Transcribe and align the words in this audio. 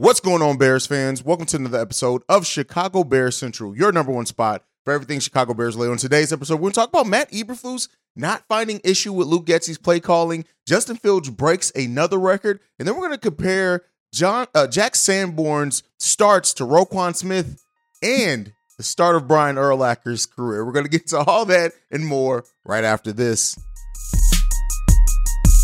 What's 0.00 0.20
going 0.20 0.40
on, 0.40 0.56
Bears 0.56 0.86
fans? 0.86 1.22
Welcome 1.22 1.44
to 1.44 1.58
another 1.58 1.78
episode 1.78 2.22
of 2.26 2.46
Chicago 2.46 3.04
Bears 3.04 3.36
Central, 3.36 3.76
your 3.76 3.92
number 3.92 4.10
one 4.10 4.24
spot 4.24 4.64
for 4.82 4.94
everything 4.94 5.20
Chicago 5.20 5.52
Bears 5.52 5.76
lay 5.76 5.88
on 5.88 5.98
today's 5.98 6.32
episode. 6.32 6.54
We're 6.54 6.60
going 6.62 6.72
to 6.72 6.80
talk 6.80 6.88
about 6.88 7.06
Matt 7.06 7.30
Eberflus 7.32 7.88
not 8.16 8.42
finding 8.48 8.80
issue 8.82 9.12
with 9.12 9.28
Luke 9.28 9.44
Getsy's 9.44 9.76
play 9.76 10.00
calling. 10.00 10.46
Justin 10.66 10.96
Fields 10.96 11.28
breaks 11.28 11.70
another 11.74 12.18
record, 12.18 12.60
and 12.78 12.88
then 12.88 12.94
we're 12.94 13.08
going 13.08 13.12
to 13.12 13.18
compare 13.18 13.82
John 14.10 14.46
uh, 14.54 14.66
Jack 14.66 14.96
Sanborn's 14.96 15.82
starts 15.98 16.54
to 16.54 16.64
Roquan 16.64 17.14
Smith 17.14 17.62
and 18.02 18.54
the 18.78 18.82
start 18.82 19.16
of 19.16 19.28
Brian 19.28 19.56
Urlacher's 19.56 20.24
career. 20.24 20.64
We're 20.64 20.72
going 20.72 20.86
to 20.86 20.90
get 20.90 21.08
to 21.08 21.18
all 21.18 21.44
that 21.44 21.72
and 21.90 22.06
more 22.06 22.46
right 22.64 22.84
after 22.84 23.12
this. 23.12 23.54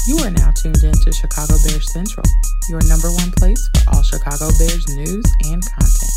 You 0.06 0.18
are 0.18 0.30
now 0.30 0.52
tuned 0.52 0.84
in 0.84 0.92
to 0.92 1.12
Chicago 1.12 1.54
Bears 1.64 1.92
Central, 1.92 2.24
your 2.68 2.80
number 2.86 3.10
one 3.10 3.32
place 3.32 3.68
for 3.74 3.90
all 3.90 4.02
Chicago 4.04 4.50
Bears 4.56 4.86
news 4.94 5.24
and 5.46 5.60
content. 5.66 6.10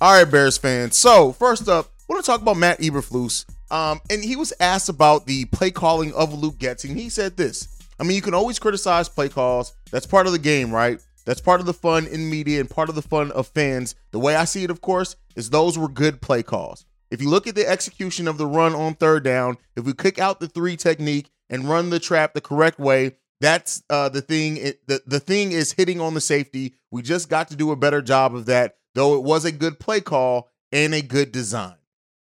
All 0.00 0.12
right, 0.12 0.30
Bears 0.30 0.58
fans. 0.58 0.96
So, 0.96 1.32
first 1.32 1.68
up, 1.68 1.86
I 1.86 2.12
want 2.12 2.24
to 2.24 2.30
talk 2.30 2.40
about 2.40 2.56
Matt 2.56 2.78
Eberflus. 2.78 3.46
Um, 3.68 4.00
and 4.08 4.22
he 4.22 4.36
was 4.36 4.52
asked 4.60 4.88
about 4.88 5.26
the 5.26 5.46
play 5.46 5.72
calling 5.72 6.14
of 6.14 6.32
Luke 6.32 6.56
Getsy, 6.56 6.90
and 6.90 6.96
he 6.96 7.08
said 7.08 7.36
this. 7.36 7.66
I 7.98 8.04
mean, 8.04 8.14
you 8.14 8.22
can 8.22 8.34
always 8.34 8.60
criticize 8.60 9.08
play 9.08 9.28
calls. 9.28 9.74
That's 9.90 10.06
part 10.06 10.28
of 10.28 10.32
the 10.32 10.38
game, 10.38 10.70
right? 10.70 11.00
That's 11.24 11.40
part 11.40 11.58
of 11.58 11.66
the 11.66 11.74
fun 11.74 12.06
in 12.06 12.30
media 12.30 12.60
and 12.60 12.70
part 12.70 12.88
of 12.88 12.94
the 12.94 13.02
fun 13.02 13.32
of 13.32 13.48
fans. 13.48 13.96
The 14.12 14.20
way 14.20 14.36
I 14.36 14.44
see 14.44 14.62
it, 14.62 14.70
of 14.70 14.80
course, 14.80 15.16
is 15.34 15.50
those 15.50 15.76
were 15.76 15.88
good 15.88 16.20
play 16.22 16.44
calls. 16.44 16.84
If 17.10 17.22
you 17.22 17.30
look 17.30 17.46
at 17.46 17.54
the 17.54 17.68
execution 17.68 18.28
of 18.28 18.38
the 18.38 18.46
run 18.46 18.74
on 18.74 18.94
third 18.94 19.24
down, 19.24 19.56
if 19.76 19.84
we 19.84 19.94
kick 19.94 20.18
out 20.18 20.40
the 20.40 20.48
three 20.48 20.76
technique 20.76 21.30
and 21.48 21.68
run 21.68 21.90
the 21.90 21.98
trap 21.98 22.34
the 22.34 22.40
correct 22.40 22.78
way, 22.78 23.16
that's 23.40 23.82
uh, 23.88 24.08
the 24.08 24.20
thing. 24.20 24.56
It, 24.56 24.86
the, 24.86 25.02
the 25.06 25.20
thing 25.20 25.52
is 25.52 25.72
hitting 25.72 26.00
on 26.00 26.14
the 26.14 26.20
safety. 26.20 26.74
We 26.90 27.02
just 27.02 27.28
got 27.28 27.48
to 27.48 27.56
do 27.56 27.70
a 27.70 27.76
better 27.76 28.02
job 28.02 28.34
of 28.34 28.46
that, 28.46 28.76
though 28.94 29.16
it 29.16 29.22
was 29.22 29.44
a 29.44 29.52
good 29.52 29.78
play 29.78 30.00
call 30.00 30.50
and 30.72 30.92
a 30.94 31.02
good 31.02 31.32
design. 31.32 31.74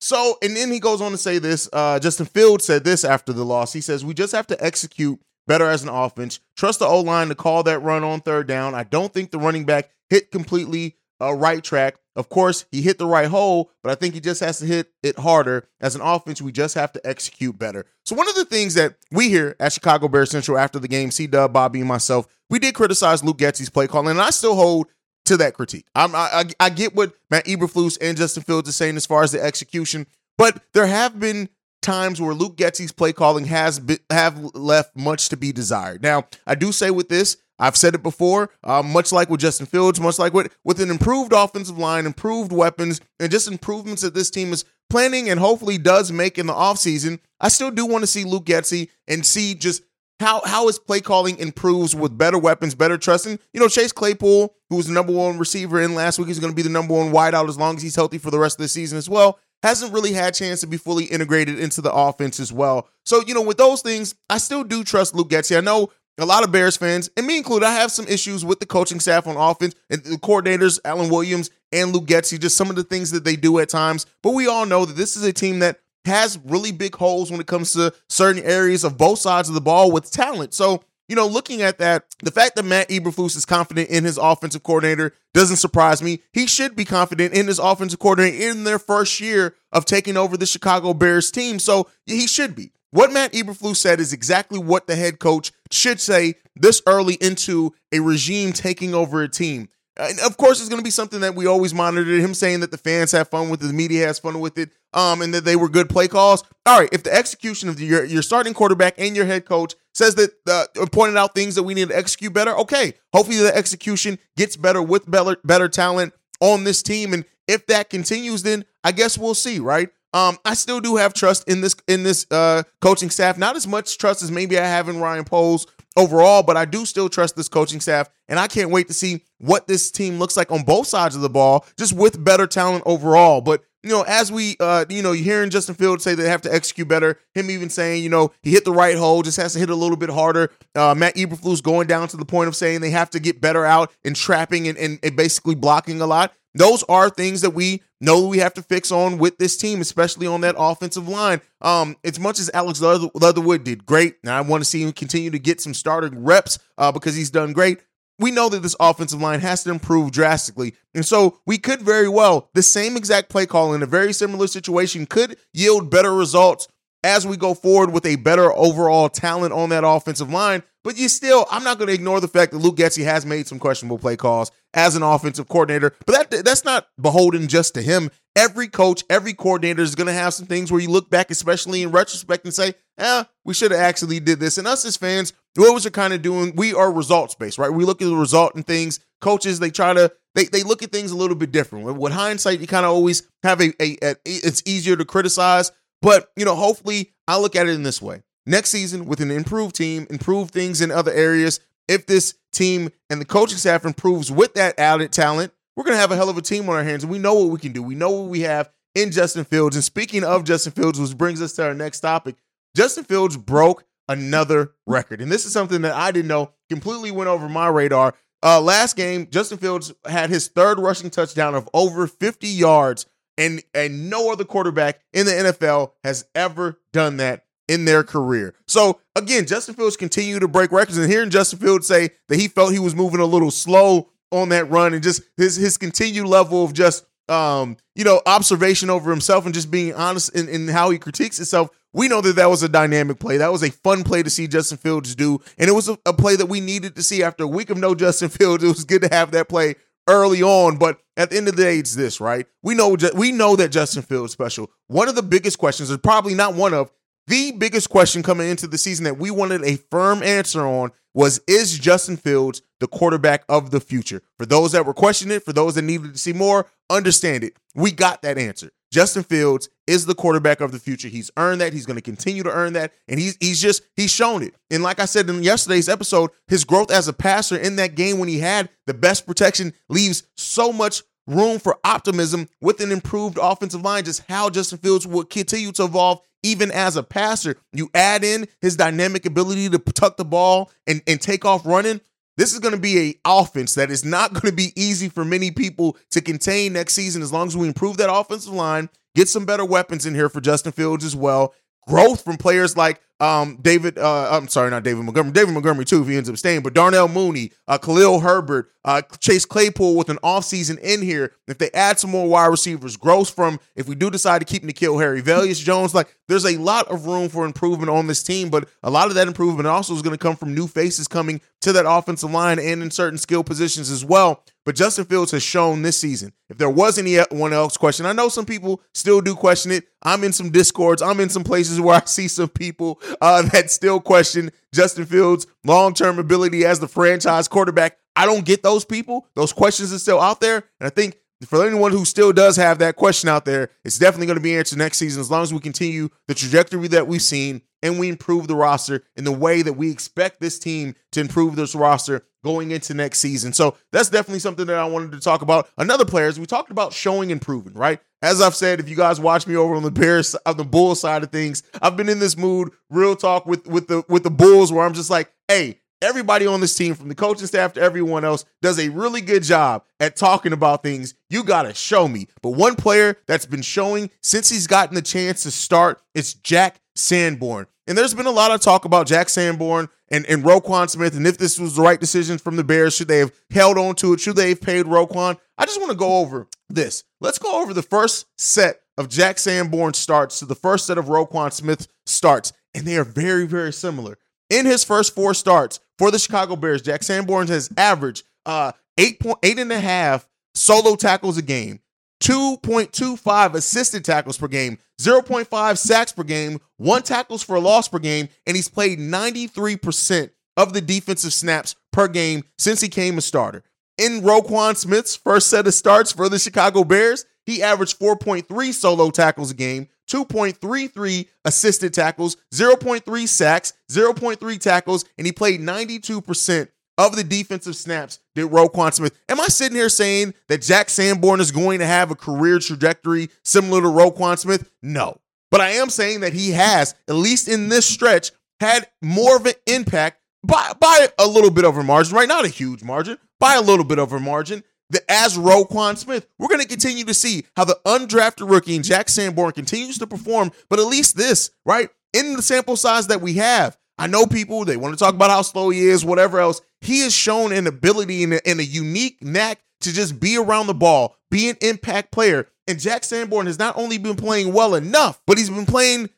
So, 0.02 0.38
and 0.42 0.56
then 0.56 0.70
he 0.72 0.80
goes 0.80 1.00
on 1.00 1.12
to 1.12 1.18
say 1.18 1.38
this. 1.38 1.70
Uh, 1.72 1.98
Justin 2.00 2.26
Fields 2.26 2.66
said 2.66 2.84
this 2.84 3.06
after 3.06 3.32
the 3.32 3.46
loss. 3.46 3.72
He 3.72 3.80
says, 3.80 4.04
We 4.04 4.14
just 4.14 4.34
have 4.34 4.48
to 4.48 4.64
execute 4.64 5.20
better 5.48 5.70
as 5.70 5.84
an 5.84 5.90
offense. 5.90 6.40
Trust 6.58 6.80
the 6.80 6.88
O 6.88 7.00
line 7.00 7.30
to 7.30 7.36
call 7.36 7.64
that 7.64 7.80
run 7.80 8.04
on 8.04 8.20
third 8.20 8.48
down. 8.48 8.76
I 8.76 8.84
don't 8.84 9.14
think 9.14 9.32
the 9.32 9.40
running 9.40 9.66
back 9.66 9.92
hit 10.10 10.32
completely 10.32 10.98
uh, 11.22 11.34
right 11.34 11.64
track. 11.64 11.96
Of 12.16 12.30
course, 12.30 12.66
he 12.72 12.82
hit 12.82 13.00
the 13.00 13.08
right 13.08 13.28
hole, 13.28 13.72
but 13.82 13.92
I 13.92 13.96
think 13.96 14.14
he 14.14 14.20
just 14.20 14.40
has 14.42 14.60
to 14.60 14.66
hit 14.66 14.92
it 15.02 15.18
harder. 15.18 15.68
As 15.82 15.96
an 15.96 16.02
offense, 16.02 16.42
we 16.42 16.52
just 16.52 16.76
have 16.76 16.92
to 16.94 17.02
execute 17.08 17.58
better. 17.58 17.86
So, 18.06 18.16
one 18.16 18.30
of 18.30 18.36
the 18.36 18.46
things 18.46 18.76
that 18.76 18.96
we 19.12 19.30
here 19.30 19.56
at 19.60 19.74
Chicago 19.74 20.08
Bears 20.08 20.30
Central 20.30 20.58
after 20.58 20.78
the 20.78 20.88
game, 20.88 21.10
C 21.10 21.26
Dub, 21.26 21.54
Bobby, 21.54 21.80
and 21.80 21.88
myself, 21.88 22.28
we 22.50 22.60
did 22.60 22.76
criticize 22.76 23.24
Luke 23.24 23.40
Getsy's 23.40 23.70
play 23.70 23.88
calling, 23.88 24.12
and 24.12 24.22
I 24.22 24.30
still 24.30 24.56
hold 24.56 24.88
to 25.26 25.38
that 25.38 25.54
critique. 25.54 25.86
I'm, 25.96 26.14
I, 26.14 26.46
I 26.60 26.70
get 26.70 26.96
what 26.96 27.14
Matt 27.32 27.46
Eberflus 27.46 27.98
and 28.00 28.18
Justin 28.18 28.44
Fields 28.44 28.70
are 28.70 28.74
saying 28.74 28.98
as 28.98 29.06
far 29.06 29.24
as 29.24 29.32
the 29.32 29.42
execution, 29.42 30.06
but 30.38 30.62
there 30.74 30.86
have 30.86 31.20
been 31.20 31.50
times 31.82 32.20
where 32.20 32.34
Luke 32.34 32.56
Getsy's 32.56 32.92
play 32.92 33.14
calling 33.14 33.46
has 33.46 33.80
been, 33.80 34.00
have 34.10 34.56
left 34.56 34.96
much 34.96 35.30
to 35.30 35.38
be 35.38 35.52
desired. 35.52 36.02
Now, 36.02 36.28
I 36.48 36.56
do 36.56 36.72
say 36.72 36.90
with 36.92 37.10
this, 37.10 37.38
I've 37.60 37.78
said 37.78 37.96
it 37.96 38.04
before, 38.04 38.50
uh, 38.64 38.82
much 38.82 39.12
like 39.12 39.30
with 39.30 39.40
Justin 39.40 39.68
Fields, 39.68 40.00
much 40.00 40.20
like 40.20 40.34
with, 40.34 40.54
with 40.64 40.82
an 40.82 40.90
improved 40.90 41.34
offensive 41.34 41.78
line, 41.78 42.06
improved 42.06 42.52
weapons, 42.52 43.00
and 43.20 43.32
just 43.32 43.48
improvements 43.48 44.02
that 44.02 44.14
this 44.14 44.30
team 44.30 44.52
is 44.52 44.66
planning 44.90 45.30
and 45.30 45.40
hopefully 45.40 45.78
does 45.78 46.12
make 46.12 46.38
in 46.38 46.48
the 46.48 46.54
offseason, 46.54 47.20
I 47.40 47.50
still 47.50 47.72
do 47.72 47.86
want 47.86 48.04
to 48.04 48.08
see 48.08 48.24
Luke 48.24 48.46
Getsy 48.46 48.90
and 49.08 49.26
see 49.26 49.56
just 49.56 49.84
how 50.20 50.42
how 50.46 50.68
his 50.68 50.80
play 50.80 51.02
calling 51.02 51.38
improves 51.38 51.96
with 51.96 52.18
better 52.18 52.38
weapons, 52.38 52.76
better 52.76 52.98
trusting. 52.98 53.40
You 53.54 53.60
know, 53.60 53.68
Chase 53.68 53.92
Claypool, 53.92 54.54
who 54.70 54.76
was 54.76 54.88
the 54.88 54.94
number 54.94 55.14
one 55.14 55.38
receiver 55.38 55.82
in 55.82 55.96
last 55.96 56.20
week, 56.20 56.30
is 56.30 56.40
going 56.40 56.52
to 56.52 56.56
be 56.56 56.62
the 56.62 56.70
number 56.70 56.94
one 56.94 57.12
wideout 57.12 57.50
as 57.50 57.58
long 57.58 57.76
as 57.76 57.82
he's 57.82 57.96
healthy 57.96 58.18
for 58.18 58.32
the 58.32 58.40
rest 58.40 58.60
of 58.60 58.64
the 58.64 58.68
season 58.70 58.98
as 58.98 59.10
well. 59.10 59.40
Hasn't 59.62 59.94
really 59.94 60.14
had 60.14 60.34
a 60.34 60.38
chance 60.38 60.60
to 60.62 60.68
be 60.68 60.78
fully 60.78 61.06
integrated 61.06 61.58
into 61.58 61.82
the 61.82 61.94
offense 61.94 62.40
as 62.40 62.52
well. 62.52 62.90
So, 63.06 63.22
you 63.26 63.34
know, 63.34 63.42
with 63.42 63.58
those 63.58 63.82
things, 63.82 64.14
I 64.30 64.38
still 64.38 64.64
do 64.64 64.84
trust 64.84 65.16
Luke 65.16 65.30
Getsy. 65.30 65.58
I 65.58 65.62
know 65.62 65.90
a 66.18 66.26
lot 66.26 66.44
of 66.44 66.52
Bears 66.52 66.78
fans, 66.78 67.10
and 67.18 67.26
me 67.26 67.38
included, 67.38 67.66
I 67.66 67.74
have 67.74 67.92
some 67.92 68.08
issues 68.08 68.46
with 68.46 68.60
the 68.60 68.66
coaching 68.66 69.00
staff 69.00 69.26
on 69.28 69.36
offense 69.36 69.76
and 69.90 70.04
the 70.04 70.18
coordinators, 70.18 70.80
Alan 70.86 71.10
Williams 71.10 71.50
and 71.72 71.92
Luke 71.92 72.06
Getsy, 72.06 72.40
just 72.40 72.56
some 72.56 72.70
of 72.70 72.76
the 72.76 72.84
things 72.84 73.12
that 73.12 73.24
they 73.24 73.36
do 73.36 73.60
at 73.60 73.70
times. 73.70 74.06
But 74.22 74.34
we 74.34 74.48
all 74.48 74.66
know 74.66 74.86
that 74.86 74.96
this 74.96 75.18
is 75.18 75.24
a 75.24 75.34
team 75.34 75.60
that 75.60 75.80
has 76.06 76.38
really 76.46 76.72
big 76.72 76.96
holes 76.96 77.32
when 77.32 77.40
it 77.40 77.48
comes 77.48 77.74
to 77.74 77.94
certain 78.10 78.44
areas 78.44 78.84
of 78.84 78.98
both 78.98 79.20
sides 79.20 79.50
of 79.50 79.56
the 79.56 79.62
ball 79.62 79.92
with 79.92 80.12
talent. 80.12 80.54
So, 80.54 80.84
you 81.08 81.16
know, 81.16 81.28
looking 81.28 81.62
at 81.62 81.80
that, 81.80 82.06
the 82.22 82.32
fact 82.32 82.56
that 82.56 82.66
Matt 82.66 82.90
Eberflus 82.90 83.36
is 83.36 83.46
confident 83.46 83.90
in 83.90 84.04
his 84.04 84.18
offensive 84.18 84.64
coordinator 84.64 85.14
doesn't 85.34 85.58
surprise 85.58 86.04
me. 86.04 86.20
He 86.32 86.46
should 86.46 86.76
be 86.76 86.86
confident 86.86 87.34
in 87.34 87.48
his 87.48 87.60
offensive 87.60 88.00
coordinator 88.00 88.52
in 88.52 88.64
their 88.66 88.80
first 88.80 89.20
year 89.20 89.56
of 89.72 89.86
taking 89.86 90.18
over 90.18 90.38
the 90.38 90.46
Chicago 90.46 90.94
Bears 90.94 91.32
team. 91.32 91.58
So 91.58 91.90
he 92.06 92.28
should 92.28 92.56
be. 92.56 92.72
What 92.92 93.12
Matt 93.12 93.34
Eberflus 93.34 93.78
said 93.78 94.00
is 94.00 94.14
exactly 94.14 94.60
what 94.60 94.86
the 94.86 94.96
head 94.96 95.18
coach 95.18 95.52
should 95.74 96.00
say 96.00 96.36
this 96.56 96.82
early 96.86 97.16
into 97.16 97.74
a 97.92 98.00
regime 98.00 98.54
taking 98.54 98.94
over 98.94 99.22
a 99.24 99.30
team. 99.30 99.70
And 99.96 100.20
of 100.22 100.38
course, 100.38 100.60
it's 100.60 100.70
going 100.70 100.80
to 100.80 100.84
be 100.84 100.90
something 100.90 101.20
that 101.20 101.36
we 101.36 101.46
always 101.46 101.74
monitored. 101.74 102.20
Him 102.20 102.34
saying 102.34 102.62
that 102.62 102.72
the 102.72 102.78
fans 102.78 103.12
have 103.12 103.30
fun 103.30 103.50
with 103.50 103.64
it, 103.64 103.68
the 103.68 103.74
media 103.74 104.08
has 104.08 104.18
fun 104.18 104.40
with 104.40 104.58
it, 104.58 104.72
um, 104.94 105.22
and 105.22 105.34
that 105.36 105.46
they 105.46 105.56
were 105.56 105.70
good 105.70 105.88
play 105.88 106.08
calls. 106.08 106.44
All 106.66 106.80
right, 106.80 106.90
if 106.92 107.04
the 107.04 107.14
execution 107.14 107.70
of 107.70 107.78
the, 107.78 107.86
your 107.86 108.04
your 108.04 108.24
starting 108.24 108.56
quarterback 108.56 108.96
and 108.98 109.16
your 109.16 109.26
head 109.26 109.46
coach 109.46 109.76
says 109.94 110.16
that 110.16 110.32
uh, 110.48 110.86
pointed 110.92 111.16
out 111.16 111.36
things 111.36 111.54
that 111.56 111.64
we 111.64 111.76
need 111.76 111.90
to 111.90 111.98
execute 111.98 112.34
better, 112.34 112.58
okay. 112.58 112.94
Hopefully, 113.14 113.38
the 113.38 113.56
execution 113.56 114.18
gets 114.36 114.56
better 114.56 114.82
with 114.82 115.10
better 115.10 115.38
better 115.44 115.70
talent 115.70 116.14
on 116.40 116.64
this 116.64 116.82
team, 116.82 117.14
and 117.14 117.24
if 117.48 117.68
that 117.68 117.92
continues, 117.92 118.42
then 118.42 118.66
I 118.84 118.94
guess 118.94 119.16
we'll 119.16 119.36
see, 119.36 119.60
right? 119.60 119.90
Um, 120.14 120.38
I 120.46 120.54
still 120.54 120.80
do 120.80 120.96
have 120.98 121.14
trust 121.14 121.48
in 121.48 121.62
this 121.62 121.76
in 121.88 122.04
this 122.04 122.26
uh, 122.32 122.64
coaching 122.82 123.10
staff. 123.10 123.38
Not 123.38 123.56
as 123.56 123.68
much 123.68 123.98
trust 123.98 124.22
as 124.22 124.32
maybe 124.32 124.58
I 124.60 124.66
have 124.66 124.88
in 124.90 125.00
Ryan 125.00 125.26
Poles 125.26 125.68
overall, 125.98 126.44
but 126.44 126.58
I 126.58 126.66
do 126.66 126.86
still 126.86 127.10
trust 127.10 127.36
this 127.36 127.50
coaching 127.50 127.82
staff, 127.82 128.10
and 128.28 128.40
I 128.40 128.48
can't 128.48 128.70
wait 128.70 128.88
to 128.88 128.94
see 128.94 129.24
what 129.40 129.68
this 129.68 129.92
team 129.92 130.20
looks 130.20 130.38
like 130.38 130.52
on 130.52 130.64
both 130.64 130.88
sides 130.88 131.16
of 131.16 131.22
the 131.22 131.30
ball, 131.30 131.66
just 131.78 131.94
with 131.94 132.24
better 132.24 132.48
talent 132.48 132.84
overall. 132.86 133.42
But 133.42 133.64
you 133.84 133.90
know, 133.90 134.04
as 134.04 134.32
we, 134.32 134.56
uh, 134.62 134.86
you 134.88 135.02
know, 135.02 135.12
you're 135.12 135.26
hearing 135.26 135.50
Justin 135.50 135.76
Fields 135.76 136.04
say 136.06 136.16
they 136.16 136.30
have 136.30 136.42
to 136.44 136.54
execute 136.54 136.88
better. 136.88 137.20
Him 137.34 137.52
even 137.52 137.70
saying, 137.70 138.02
you 138.02 138.10
know, 138.10 138.32
he 138.42 138.52
hit 138.52 138.64
the 138.64 138.72
right 138.72 138.98
hole, 138.98 139.24
just 139.24 139.38
has 139.38 139.54
to 139.54 139.60
hit 139.60 139.70
a 139.70 139.76
little 139.76 139.98
bit 139.98 140.10
harder. 140.10 140.52
Uh, 140.74 140.96
Matt 140.96 141.16
Eberflus 141.16 141.62
going 141.62 141.86
down 141.86 142.08
to 142.08 142.18
the 142.18 142.24
point 142.24 142.48
of 142.48 142.56
saying 142.56 142.80
they 142.80 142.92
have 142.92 143.10
to 143.10 143.20
get 143.20 143.42
better 143.42 143.66
out 143.66 143.92
and 144.06 144.16
trapping 144.16 144.70
and, 144.70 144.78
and, 144.78 145.00
and 145.04 145.18
basically 145.18 145.56
blocking 145.56 146.00
a 146.00 146.08
lot. 146.08 146.34
Those 146.56 146.84
are 146.84 147.10
things 147.10 147.42
that 147.42 147.52
we 147.52 147.82
know 148.00 148.28
we 148.28 148.40
have 148.40 148.54
to 148.56 148.62
fix 148.62 148.92
on 148.92 149.18
with 149.18 149.38
this 149.38 149.58
team, 149.58 149.82
especially 149.82 150.28
on 150.28 150.42
that 150.42 150.56
offensive 150.58 151.08
line. 151.08 151.42
Um, 151.62 151.96
as 152.04 152.20
much 152.20 152.40
as 152.40 152.52
Alex 152.54 152.82
Leatherwood 152.82 153.64
did 153.64 153.86
great, 153.86 154.18
and 154.24 154.32
I 154.32 154.42
want 154.42 154.62
to 154.62 154.70
see 154.70 154.84
him 154.84 154.92
continue 154.92 155.32
to 155.32 155.40
get 155.40 155.62
some 155.62 155.74
starting 155.74 156.24
reps 156.24 156.60
uh, 156.78 156.92
because 156.92 157.16
he's 157.16 157.32
done 157.32 157.54
great. 157.54 157.80
We 158.20 158.30
know 158.30 158.48
that 158.50 158.62
this 158.62 158.76
offensive 158.80 159.22
line 159.22 159.40
has 159.40 159.64
to 159.64 159.72
improve 159.72 160.12
drastically. 160.12 160.76
And 160.94 161.06
so 161.06 161.40
we 161.48 161.58
could 161.58 161.82
very 161.82 162.08
well, 162.08 162.50
the 162.54 162.62
same 162.62 162.96
exact 162.96 163.30
play 163.30 163.48
call 163.48 163.74
in 163.74 163.82
a 163.82 163.88
very 163.88 164.14
similar 164.14 164.46
situation 164.46 165.08
could 165.08 165.38
yield 165.52 165.90
better 165.90 166.14
results 166.14 166.68
as 167.04 167.28
we 167.28 167.38
go 167.38 167.54
forward 167.54 167.92
with 167.92 168.06
a 168.06 168.16
better 168.16 168.52
overall 168.54 169.10
talent 169.10 169.54
on 169.54 169.70
that 169.70 169.84
offensive 169.86 170.30
line. 170.30 170.64
But 170.84 170.98
you 170.98 171.08
still, 171.08 171.46
I'm 171.50 171.64
not 171.64 171.78
going 171.78 171.88
to 171.88 171.94
ignore 171.94 172.20
the 172.20 172.28
fact 172.28 172.52
that 172.52 172.58
Luke 172.58 172.76
Getsy 172.76 173.04
has 173.06 173.26
made 173.26 173.48
some 173.48 173.60
questionable 173.60 173.98
play 173.98 174.18
calls 174.18 174.52
as 174.74 174.96
an 174.96 175.04
offensive 175.04 175.48
coordinator. 175.48 175.94
But 176.06 176.30
that 176.30 176.44
that's 176.46 176.66
not 176.66 176.88
beholden 177.00 177.48
just 177.48 177.74
to 177.76 177.82
him. 177.82 178.10
Every 178.36 178.68
coach, 178.68 179.04
every 179.10 179.34
coordinator 179.34 179.82
is 179.82 179.96
going 179.96 180.08
to 180.08 180.14
have 180.14 180.34
some 180.34 180.46
things 180.46 180.72
where 180.72 180.82
you 180.82 180.90
look 180.90 181.10
back, 181.10 181.32
especially 181.32 181.84
in 181.84 181.92
retrospect, 181.92 182.44
and 182.44 182.54
say, 182.54 182.74
"Yeah, 182.98 183.24
we 183.46 183.54
should 183.54 183.72
have 183.72 183.80
actually 183.80 184.20
did 184.20 184.40
this." 184.40 184.58
And 184.58 184.68
us 184.68 184.84
as 184.84 184.98
fans, 184.98 185.32
what 185.56 185.74
was 185.74 185.86
it 185.86 185.94
kind 185.94 186.14
of 186.14 186.22
doing? 186.22 186.54
We 186.56 186.74
are 186.74 186.92
results 186.92 187.36
based, 187.36 187.58
right? 187.58 187.72
We 187.72 187.86
look 187.86 188.02
at 188.02 188.06
the 188.06 188.16
result 188.16 188.56
and 188.56 188.66
things. 188.66 189.00
Coaches, 189.22 189.60
they 189.60 189.70
try 189.70 189.94
to 189.94 190.12
they 190.36 190.46
they 190.46 190.64
look 190.64 190.84
at 190.84 190.92
things 190.92 191.12
a 191.12 191.18
little 191.18 191.36
bit 191.36 191.52
different. 191.52 191.86
With 191.98 192.12
hindsight, 192.12 192.60
you 192.60 192.68
kind 192.68 192.86
of 192.86 192.92
always 192.92 193.24
have 193.44 193.62
a, 193.62 193.72
a, 193.82 193.98
a 194.02 194.16
it's 194.26 194.64
easier 194.66 194.96
to 194.98 195.06
criticize. 195.06 195.72
But 196.04 196.32
you 196.36 196.46
know, 196.46 196.54
hopefully, 196.54 197.14
I 197.28 197.40
look 197.40 197.56
at 197.56 197.68
it 197.68 197.74
in 197.74 197.82
this 197.82 198.02
way 198.02 198.22
next 198.46 198.70
season 198.70 199.06
with 199.06 199.22
an 199.22 199.32
improved 199.32 199.76
team, 199.76 200.06
improve 200.10 200.52
things 200.52 200.82
in 200.82 200.92
other 200.92 201.12
areas. 201.12 201.60
If 201.88 202.06
this 202.06 202.36
team 202.52 202.90
and 203.10 203.20
the 203.20 203.26
coaching 203.26 203.58
staff 203.58 203.86
improves 203.86 204.32
with 204.32 204.54
that 204.54 204.78
added 204.78 205.12
talent, 205.12 205.54
we're 205.76 205.86
going 205.86 205.96
to 205.96 206.02
have 206.02 206.12
a 206.12 206.16
hell 206.16 206.30
of 206.30 206.38
a 206.38 206.42
team 206.42 206.70
on 206.70 206.76
our 206.76 206.84
hands. 206.84 207.04
And 207.04 207.12
we 207.12 207.20
know 207.20 207.34
what 207.34 207.50
we 207.50 207.60
can 207.60 207.72
do. 207.72 207.82
We 207.82 207.96
know 207.96 208.12
what 208.12 208.30
we 208.30 208.42
have 208.42 208.70
in 208.96 209.12
Justin 209.12 209.44
Fields. 209.44 209.76
And 209.76 209.84
speaking 209.84 210.24
of 210.24 210.44
Justin 210.44 210.74
Fields, 210.74 211.00
which 211.00 211.18
brings 211.18 211.42
us 211.42 211.54
to 211.54 211.66
our 211.66 211.74
next 211.74 212.02
topic, 212.02 212.36
Justin 212.76 213.06
Fields 213.06 213.38
broke 213.38 213.86
another 214.08 214.74
record. 214.86 215.22
And 215.22 215.32
this 215.32 215.46
is 215.46 215.54
something 215.54 215.82
that 215.82 215.94
I 215.94 216.12
didn't 216.12 216.28
know 216.28 216.52
completely 216.70 217.12
went 217.12 217.30
over 217.30 217.50
my 217.50 217.68
radar. 217.70 218.14
Uh, 218.44 218.60
last 218.60 218.98
game, 218.98 219.28
Justin 219.30 219.58
Fields 219.58 219.94
had 220.06 220.30
his 220.30 220.48
third 220.48 220.80
rushing 220.80 221.10
touchdown 221.10 221.56
of 221.56 221.70
over 221.74 222.08
50 222.08 222.48
yards, 222.48 223.06
and, 223.38 223.64
and 223.74 224.10
no 224.10 224.32
other 224.32 224.44
quarterback 224.44 225.02
in 225.14 225.26
the 225.26 225.32
NFL 225.32 225.92
has 226.04 226.26
ever 226.36 226.80
done 226.92 227.18
that 227.18 227.46
in 227.68 227.86
their 227.86 228.04
career. 228.04 228.56
So 228.68 229.00
again, 229.16 229.46
Justin 229.46 229.76
Fields 229.76 229.98
continued 229.98 230.42
to 230.42 230.48
break 230.48 230.72
records, 230.72 230.98
and 230.98 231.10
hearing 231.10 231.30
Justin 231.30 231.60
Fields 231.60 231.88
say 231.88 232.12
that 232.28 232.40
he 232.40 232.48
felt 232.48 232.74
he 232.74 232.80
was 232.80 232.96
moving 232.96 233.20
a 233.20 233.26
little 233.26 233.52
slow 233.52 234.10
on 234.32 234.50
that 234.50 234.70
run, 234.70 234.94
and 234.94 235.04
just 235.04 235.22
his 235.38 235.56
his 235.56 235.78
continued 235.78 236.28
level 236.28 236.64
of 236.64 236.74
just 236.74 237.06
um 237.30 237.78
you 237.96 238.04
know 238.04 238.22
observation 238.26 238.90
over 238.90 239.10
himself 239.10 239.46
and 239.46 239.54
just 239.54 239.72
being 239.72 239.94
honest 239.94 240.36
in, 240.36 240.50
in 240.50 240.68
how 240.68 240.90
he 240.90 240.98
critiques 240.98 241.38
himself. 241.38 241.70
We 241.94 242.08
know 242.08 242.22
that 242.22 242.36
that 242.38 242.50
was 242.50 242.64
a 242.64 242.70
dynamic 242.70 243.20
play. 243.20 243.38
That 243.38 243.52
was 243.52 243.62
a 243.62 243.70
fun 243.70 244.04
play 244.04 244.24
to 244.24 244.30
see 244.30 244.48
Justin 244.48 244.80
Fields 244.80 245.16
do, 245.16 245.40
and 245.58 245.70
it 245.70 245.74
was 245.74 245.88
a, 245.88 245.98
a 246.06 246.14
play 246.14 246.36
that 246.36 246.48
we 246.48 246.60
needed 246.60 246.96
to 246.96 247.04
see 247.04 247.24
after 247.24 247.44
a 247.44 247.48
week 247.48 247.70
of 247.70 247.78
no 247.78 247.96
Justin 247.96 248.30
Fields. 248.30 248.64
It 248.64 248.68
was 248.68 248.84
good 248.84 249.04
to 249.04 249.10
have 249.10 249.32
that 249.32 249.48
play 249.48 249.76
early 250.08 250.42
on, 250.42 250.78
but 250.78 251.00
at 251.18 251.30
the 251.30 251.38
end 251.38 251.48
of 251.48 251.56
the 251.56 251.62
day, 251.62 251.78
it's 251.78 251.96
this, 251.96 252.20
right? 252.20 252.48
We 252.62 252.76
know 252.76 252.98
we 253.16 253.32
know 253.32 253.56
that 253.56 253.70
Justin 253.70 254.04
Fields 254.04 254.34
special. 254.34 254.72
One 254.88 255.08
of 255.08 255.16
the 255.16 255.24
biggest 255.24 255.58
questions, 255.58 255.90
is 255.90 255.98
probably 255.98 256.34
not 256.34 256.56
one 256.56 256.74
of 256.74 256.92
the 257.28 257.52
biggest 257.52 257.90
question 257.90 258.24
coming 258.24 258.50
into 258.50 258.68
the 258.68 258.78
season 258.78 259.06
that 259.06 259.18
we 259.18 259.32
wanted 259.32 259.64
a 259.64 259.78
firm 259.78 260.24
answer 260.24 260.66
on 260.66 260.92
was 261.14 261.40
is 261.48 261.78
Justin 261.78 262.18
Fields 262.18 262.62
the 262.80 262.88
quarterback 262.88 263.44
of 263.48 263.72
the 263.72 263.80
future? 263.80 264.22
For 264.38 264.46
those 264.46 264.72
that 264.72 264.86
were 264.86 264.94
questioning 264.94 265.38
it, 265.38 265.46
for 265.46 265.54
those 265.54 265.76
that 265.76 265.84
needed 265.84 266.14
to 266.14 266.20
see 266.20 266.34
more, 266.34 266.66
understand 266.90 267.44
it. 267.44 267.54
We 267.76 267.92
got 267.92 268.24
that 268.24 268.38
answer. 268.38 268.72
Justin 268.92 269.24
Fields 269.24 269.70
is 269.88 270.06
the 270.06 270.16
quarterback 270.16 270.62
of 270.62 270.72
the 270.72 270.80
future. 270.80 271.08
He's 271.08 271.32
earned 271.38 271.62
that. 271.62 271.74
He's 271.74 271.86
going 271.86 271.98
to 271.98 272.02
continue 272.02 272.44
to 272.44 272.52
earn 272.52 272.74
that. 272.74 272.94
And 273.08 273.20
he's 273.20 273.38
he's 273.40 273.62
just 273.62 273.84
he's 273.96 274.12
shown 274.12 274.44
it. 274.44 274.56
And 274.70 274.84
like 274.84 275.00
I 275.00 275.06
said 275.06 275.30
in 275.30 275.44
yesterday's 275.44 275.90
episode, 275.90 276.32
his 276.48 276.64
growth 276.64 276.92
as 276.92 277.08
a 277.08 277.14
passer 277.14 277.58
in 277.58 277.76
that 277.78 277.96
game 277.96 278.20
when 278.20 278.30
he 278.30 278.40
had 278.40 278.70
the 278.88 278.94
best 278.94 279.26
protection 279.26 279.74
leaves 279.90 280.24
so 280.38 280.72
much 280.72 281.04
room 281.28 281.60
for 281.60 281.80
optimism 281.84 282.50
with 282.62 282.82
an 282.82 282.92
improved 282.92 283.38
offensive 283.42 283.82
line, 283.82 284.04
just 284.04 284.24
how 284.28 284.50
Justin 284.50 284.78
Fields 284.78 285.08
will 285.08 285.24
continue 285.24 285.72
to 285.74 285.86
evolve 285.86 286.22
even 286.44 286.72
as 286.72 286.96
a 286.96 287.04
passer. 287.04 287.56
You 287.72 287.90
add 287.94 288.24
in 288.24 288.48
his 288.62 288.76
dynamic 288.76 289.26
ability 289.26 289.70
to 289.70 289.80
tuck 289.80 290.18
the 290.18 290.26
ball 290.26 290.72
and, 290.86 291.02
and 291.08 291.20
take 291.20 291.46
off 291.46 291.66
running. 291.66 292.02
This 292.36 292.54
is 292.54 292.60
going 292.60 292.74
to 292.74 292.80
be 292.80 293.00
a 293.00 293.16
offense 293.26 293.76
that 293.76 293.92
is 293.92 294.04
not 294.04 294.34
going 294.34 294.50
to 294.50 294.56
be 294.56 294.74
easy 294.76 295.08
for 295.08 295.24
many 295.24 295.52
people 295.52 295.98
to 296.12 296.22
contain 296.22 296.74
next 296.74 296.94
season 296.94 297.22
as 297.22 297.32
long 297.32 297.48
as 297.48 297.56
we 297.56 297.68
improve 297.68 297.98
that 297.98 298.14
offensive 298.14 298.54
line, 298.54 298.90
get 299.16 299.30
some 299.30 299.46
better 299.46 299.66
weapons 299.66 300.06
in 300.06 300.16
here 300.16 300.30
for 300.30 300.42
Justin 300.42 300.72
Fields 300.72 301.04
as 301.04 301.16
well. 301.16 301.54
Growth 301.88 302.24
from 302.24 302.38
players 302.38 302.78
like 302.78 303.02
um, 303.20 303.60
David, 303.62 303.98
uh, 303.98 304.30
I'm 304.32 304.48
sorry, 304.48 304.70
not 304.70 304.84
David 304.84 305.04
Montgomery, 305.04 305.32
David 305.32 305.54
Montgomery 305.54 305.86
too, 305.86 306.02
if 306.02 306.08
he 306.10 306.18
ends 306.18 306.30
up 306.30 306.38
staying, 306.38 306.62
but 306.62 306.74
Darnell 306.74 307.08
Mooney, 307.08 307.52
uh, 307.68 307.78
Khalil 307.78 308.20
Herbert, 308.20 308.70
uh, 308.84 309.02
Chase 309.20 309.46
Claypool 309.46 309.96
with 309.96 310.10
an 310.10 310.18
offseason 310.18 310.78
in 310.80 311.02
here. 311.02 311.34
If 311.48 311.58
they 311.58 311.70
add 311.72 312.00
some 312.00 312.12
more 312.12 312.28
wide 312.28 312.48
receivers, 312.48 312.98
growth 312.98 313.30
from 313.30 313.60
if 313.76 313.88
we 313.88 313.96
do 313.96 314.10
decide 314.10 314.40
to 314.40 314.46
keep 314.46 314.64
N'Keal 314.64 315.00
Harry, 315.00 315.22
Velus 315.22 315.64
Jones, 315.64 315.96
like 315.96 316.14
there's 316.28 316.46
a 316.46 316.58
lot 316.58 316.88
of 316.90 317.06
room 317.06 317.30
for 317.30 317.46
improvement 317.46 317.90
on 317.90 318.08
this 318.08 318.24
team, 318.24 318.50
but 318.50 318.68
a 318.82 318.90
lot 318.90 319.08
of 319.08 319.16
that 319.16 319.28
improvement 319.28 319.68
also 319.68 319.94
is 319.94 320.02
going 320.02 320.18
to 320.18 320.22
come 320.22 320.36
from 320.36 320.54
new 320.54 320.68
faces 320.68 321.08
coming 321.08 321.40
to 321.62 321.72
that 321.72 321.86
offensive 321.88 322.32
line 322.32 322.60
and 322.60 322.84
in 322.84 322.92
certain 322.92 323.18
skill 323.18 323.44
positions 323.44 323.90
as 323.90 324.04
well. 324.04 324.44
But 324.66 324.76
Justin 324.76 325.06
Fields 325.06 325.32
has 325.32 325.44
shown 325.44 325.82
this 325.82 326.00
season. 326.00 326.32
If 326.50 326.58
there 326.58 326.70
was 326.70 326.98
anyone 326.98 327.52
else 327.52 327.76
question, 327.76 328.06
I 328.06 328.14
know 328.14 328.30
some 328.30 328.46
people 328.46 328.82
still 328.94 329.20
do 329.20 329.36
question 329.36 329.72
it. 329.72 329.86
I'm 330.02 330.24
in 330.24 330.32
some 330.32 330.52
discords. 330.52 331.02
I'm 331.02 331.20
in 331.20 331.30
some 331.30 331.44
places 331.44 331.82
where 331.82 331.96
I 332.02 332.06
see 332.06 332.28
some 332.28 332.50
people 332.50 333.02
uh, 333.22 333.42
that 333.50 333.72
still 333.72 334.00
question 334.00 334.52
Justin 334.74 335.06
Fields' 335.06 335.48
long 335.66 335.94
term 335.94 336.20
ability 336.20 336.66
as 336.66 336.80
the 336.80 336.88
franchise 336.88 337.48
quarterback. 337.48 337.98
I 338.16 338.26
don't 338.26 338.46
get 338.46 338.64
those 338.64 338.86
people. 338.86 339.28
Those 339.36 339.54
questions 339.54 339.92
are 339.92 340.00
still 340.00 340.22
out 340.22 340.40
there. 340.40 340.58
And 340.80 340.88
I 340.88 340.90
think 340.90 341.18
for 341.46 341.66
anyone 341.66 341.92
who 341.92 342.06
still 342.06 342.32
does 342.32 342.56
have 342.56 342.80
that 342.80 342.96
question 342.96 343.30
out 343.30 343.46
there, 343.46 343.70
it's 343.84 343.98
definitely 343.98 344.28
going 344.28 344.38
to 344.38 344.44
be 344.44 344.56
answered 344.56 344.78
next 344.78 344.98
season 344.98 345.20
as 345.20 345.32
long 345.32 345.44
as 345.44 345.54
we 345.54 345.60
continue 345.60 346.10
the 346.28 346.34
trajectory 346.34 346.88
that 346.90 347.08
we've 347.08 347.22
seen 347.22 347.62
and 347.82 348.00
we 348.00 348.08
improve 348.08 348.48
the 348.48 348.56
roster 348.56 349.04
in 349.16 349.26
the 349.26 349.32
way 349.32 349.62
that 349.62 349.74
we 349.74 349.92
expect 349.92 350.40
this 350.40 350.58
team 350.58 350.96
to 351.12 351.20
improve 351.20 351.56
this 351.56 351.76
roster 351.76 352.26
going 352.44 352.72
into 352.72 352.94
next 352.94 353.20
season. 353.20 353.54
So 353.54 353.76
that's 353.92 354.10
definitely 354.10 354.40
something 354.40 354.66
that 354.66 354.78
I 354.78 354.86
wanted 354.86 355.12
to 355.14 355.20
talk 355.20 355.42
about. 355.42 355.70
Another 355.78 356.06
player 356.06 356.28
is 356.28 356.40
we 356.40 356.46
talked 356.46 356.72
about 356.72 356.94
showing 356.94 357.32
and 357.32 357.42
proving, 357.42 357.74
right? 357.74 358.00
As 358.22 358.42
I've 358.42 358.56
said, 358.56 358.80
if 358.80 358.88
you 358.88 358.96
guys 358.96 359.20
watch 359.20 359.48
me 359.48 359.56
over 359.56 359.76
on 359.76 359.84
the 359.84 359.92
Bears 359.92 360.36
on 360.46 360.58
the 360.58 360.64
Bulls 360.64 361.02
side 361.02 361.24
of 361.24 361.32
things, 361.32 361.64
I've 361.82 361.98
been 361.98 362.10
in 362.10 362.20
this 362.20 362.38
mood, 362.38 362.72
real 362.90 363.16
talk 363.16 363.46
with 363.46 363.68
with 363.68 363.88
the 363.88 364.04
with 364.08 364.24
the 364.24 364.32
Bulls, 364.32 364.72
where 364.72 364.86
I'm 364.86 364.94
just 364.94 365.10
like, 365.10 365.32
hey, 365.48 365.82
everybody 366.04 366.46
on 366.46 366.60
this 366.60 366.76
team, 366.76 366.94
from 366.94 367.10
the 367.10 367.16
coaching 367.16 367.48
staff 367.48 367.74
to 367.74 367.82
everyone 367.82 368.26
else, 368.26 368.46
does 368.62 368.78
a 368.80 368.90
really 368.90 369.22
good 369.22 369.44
job 369.44 369.84
at 370.00 370.16
talking 370.16 370.54
about 370.54 370.84
things. 370.84 371.16
You 371.30 371.44
got 371.44 371.64
to 371.64 371.74
show 371.74 372.08
me. 372.08 372.28
But 372.42 372.52
one 372.52 372.76
player 372.76 373.18
that's 373.26 373.46
been 373.46 373.62
showing 373.62 374.10
since 374.22 374.50
he's 374.50 374.68
gotten 374.68 374.96
the 374.96 375.02
chance 375.02 375.44
to 375.44 375.52
start 375.52 376.02
is 376.14 376.34
Jack 376.34 376.80
Sanborn. 376.96 377.68
And 377.86 377.98
there's 377.98 378.14
been 378.14 378.26
a 378.26 378.32
lot 378.32 378.52
of 378.52 378.62
talk 378.62 378.86
about 378.86 379.08
Jack 379.08 379.30
Sanborn 379.30 379.90
and, 380.10 380.26
and 380.28 380.44
Roquan 380.44 380.90
Smith 380.90 381.16
and 381.18 381.28
if 381.28 381.38
this 381.38 381.60
was 381.60 381.76
the 381.76 381.82
right 381.82 382.00
decision 382.00 382.38
from 382.38 382.56
the 382.56 382.64
Bears. 382.64 382.96
Should 382.96 383.10
they 383.10 383.20
have 383.20 383.34
held 383.50 383.78
on 383.78 383.96
to 383.96 384.14
it? 384.14 384.20
Should 384.20 384.38
they 384.38 384.50
have 384.50 384.62
paid 384.62 384.86
Roquan? 384.86 385.38
I 385.58 385.66
just 385.66 385.80
want 385.80 385.92
to 385.92 385.98
go 385.98 386.18
over 386.18 386.48
this. 386.70 387.04
Let's 387.20 387.40
go 387.40 387.62
over 387.62 387.74
the 387.74 387.82
first 387.82 388.28
set 388.38 388.82
of 388.98 389.10
Jack 389.10 389.38
Sanborn 389.40 389.94
starts 389.94 390.40
to 390.40 390.46
the 390.46 390.56
first 390.56 390.86
set 390.86 390.98
of 390.98 391.06
Roquan 391.06 391.52
Smith 391.52 391.88
starts. 392.06 392.54
And 392.74 392.86
they 392.86 392.98
are 392.98 393.04
very, 393.04 393.46
very 393.46 393.74
similar. 393.74 394.18
In 394.50 394.66
his 394.66 394.84
first 394.84 395.14
four 395.14 395.34
starts 395.34 395.80
for 395.98 396.10
the 396.10 396.20
Chicago 396.20 396.56
Bears, 396.56 396.82
Jack 396.82 397.04
Sanborn 397.04 397.48
has 397.48 397.70
averaged 397.76 398.24
uh, 398.46 398.72
eight 398.98 399.20
point 399.20 399.40
eight 399.44 399.60
and 399.60 399.72
a 399.72 399.80
half 399.80 400.28
solo 400.56 400.96
tackles 400.96 401.38
a 401.38 401.42
game, 401.42 401.80
2.25 402.24 403.54
assisted 403.54 404.06
tackles 404.06 404.38
per 404.38 404.48
game, 404.48 404.78
0.5 405.02 405.78
sacks 405.78 406.14
per 406.14 406.24
game, 406.24 406.60
one 406.78 407.04
tackles 407.04 407.44
for 407.44 407.58
a 407.58 407.60
loss 407.60 407.90
per 407.90 408.00
game, 408.00 408.30
and 408.48 408.56
he's 408.56 408.70
played 408.70 408.98
93% 408.98 410.30
of 410.56 410.72
the 410.72 410.80
defensive 410.80 411.34
snaps 411.34 411.76
per 411.92 412.08
game 412.08 412.44
since 412.58 412.80
he 412.80 412.88
came 412.88 413.18
a 413.18 413.22
starter. 413.22 413.62
In 413.98 414.22
Roquan 414.22 414.78
Smith's 414.78 415.18
first 415.18 415.50
set 415.50 415.68
of 415.68 415.74
starts 415.74 416.14
for 416.14 416.30
the 416.30 416.40
Chicago 416.40 416.86
Bears, 416.86 417.26
he 417.46 417.62
averaged 417.62 418.00
4.3 418.00 418.74
solo 418.74 419.10
tackles 419.10 419.52
a 419.52 419.56
game, 419.56 419.90
2.33 420.10 421.28
assisted 421.44 421.94
tackles, 421.94 422.38
0.3 422.54 423.28
sacks, 423.28 423.74
0.3 423.92 424.60
tackles, 424.60 425.04
and 425.18 425.28
he 425.28 425.34
played 425.34 425.60
92% 425.60 426.70
of 426.98 427.16
the 427.16 427.24
defensive 427.24 427.76
snaps 427.76 428.20
did 428.36 428.48
Roquan 428.48 428.94
Smith. 428.94 429.18
Am 429.30 429.40
I 429.40 429.48
sitting 429.48 429.76
here 429.76 429.90
saying 429.90 430.34
that 430.48 430.62
Jack 430.62 430.90
Sanborn 430.90 431.40
is 431.40 431.52
going 431.52 431.80
to 431.80 431.86
have 431.86 432.12
a 432.12 432.16
career 432.16 432.60
trajectory 432.60 433.30
similar 433.44 433.82
to 433.82 433.88
Roquan 433.88 434.38
Smith? 434.38 434.70
No. 434.82 435.20
But 435.52 435.62
I 435.62 435.72
am 435.72 435.90
saying 435.90 436.22
that 436.22 436.34
he 436.34 436.52
has, 436.52 436.96
at 437.08 437.16
least 437.16 437.48
in 437.48 437.70
this 437.70 437.86
stretch, 437.86 438.32
had 438.60 438.88
more 439.02 439.36
of 439.36 439.46
an 439.46 439.54
impact 439.68 440.20
by, 440.44 440.72
by 440.80 441.08
a 441.20 441.28
little 441.28 441.52
bit 441.52 441.66
over 441.66 441.84
margin, 441.84 442.16
right? 442.16 442.28
Not 442.28 442.46
a 442.46 442.50
huge 442.50 442.84
margin, 442.84 443.18
by 443.40 443.56
a 443.56 443.62
little 443.62 443.86
bit 443.86 444.00
over 444.00 444.20
margin. 444.20 444.64
That 444.90 445.04
as 445.10 445.38
Roquan 445.38 445.98
Smith, 445.98 446.28
we're 446.38 446.50
going 446.50 446.62
to 446.62 446.68
continue 446.68 447.04
to 447.06 447.14
see 447.14 447.46
how 447.56 447.66
the 447.66 447.80
undrafted 447.86 448.50
rookie 448.50 448.76
and 448.76 448.84
Jack 448.84 449.10
Sanborn 449.10 449.54
continues 449.54 449.98
to 450.00 450.08
perform. 450.08 450.52
But 450.70 450.80
at 450.80 450.86
least 450.86 451.18
this, 451.18 451.52
right? 451.66 451.90
In 452.14 452.36
the 452.36 452.42
sample 452.42 452.76
size 452.76 453.08
that 453.08 453.22
we 453.22 453.36
have, 453.36 453.78
I 453.98 454.08
know 454.08 454.26
people, 454.26 454.66
they 454.66 454.78
want 454.78 454.98
to 454.98 455.00
talk 455.04 455.14
about 455.14 455.30
how 455.30 455.42
slow 455.42 455.70
he 455.70 455.88
is, 455.88 456.04
whatever 456.04 456.40
else. 456.40 456.62
He 456.82 457.02
has 457.02 457.14
shown 457.14 457.52
an 457.52 457.68
ability 457.68 458.24
and 458.24 458.34
a, 458.34 458.48
and 458.48 458.60
a 458.60 458.66
unique 458.66 459.24
knack 459.24 459.60
to 459.82 459.94
just 459.94 460.20
be 460.20 460.38
around 460.38 460.68
the 460.68 460.74
ball, 460.74 461.18
be 461.30 461.50
an 461.50 461.58
impact 461.62 462.12
player. 462.12 462.48
And 462.68 462.80
Jack 462.80 463.04
Sanborn 463.04 463.48
has 463.48 463.60
not 463.60 463.78
only 463.78 463.98
been 463.98 464.16
playing 464.16 464.54
well 464.54 464.76
enough, 464.76 465.22
but 465.28 465.38
he's 465.38 465.50
been 465.50 465.66
playing 465.66 466.10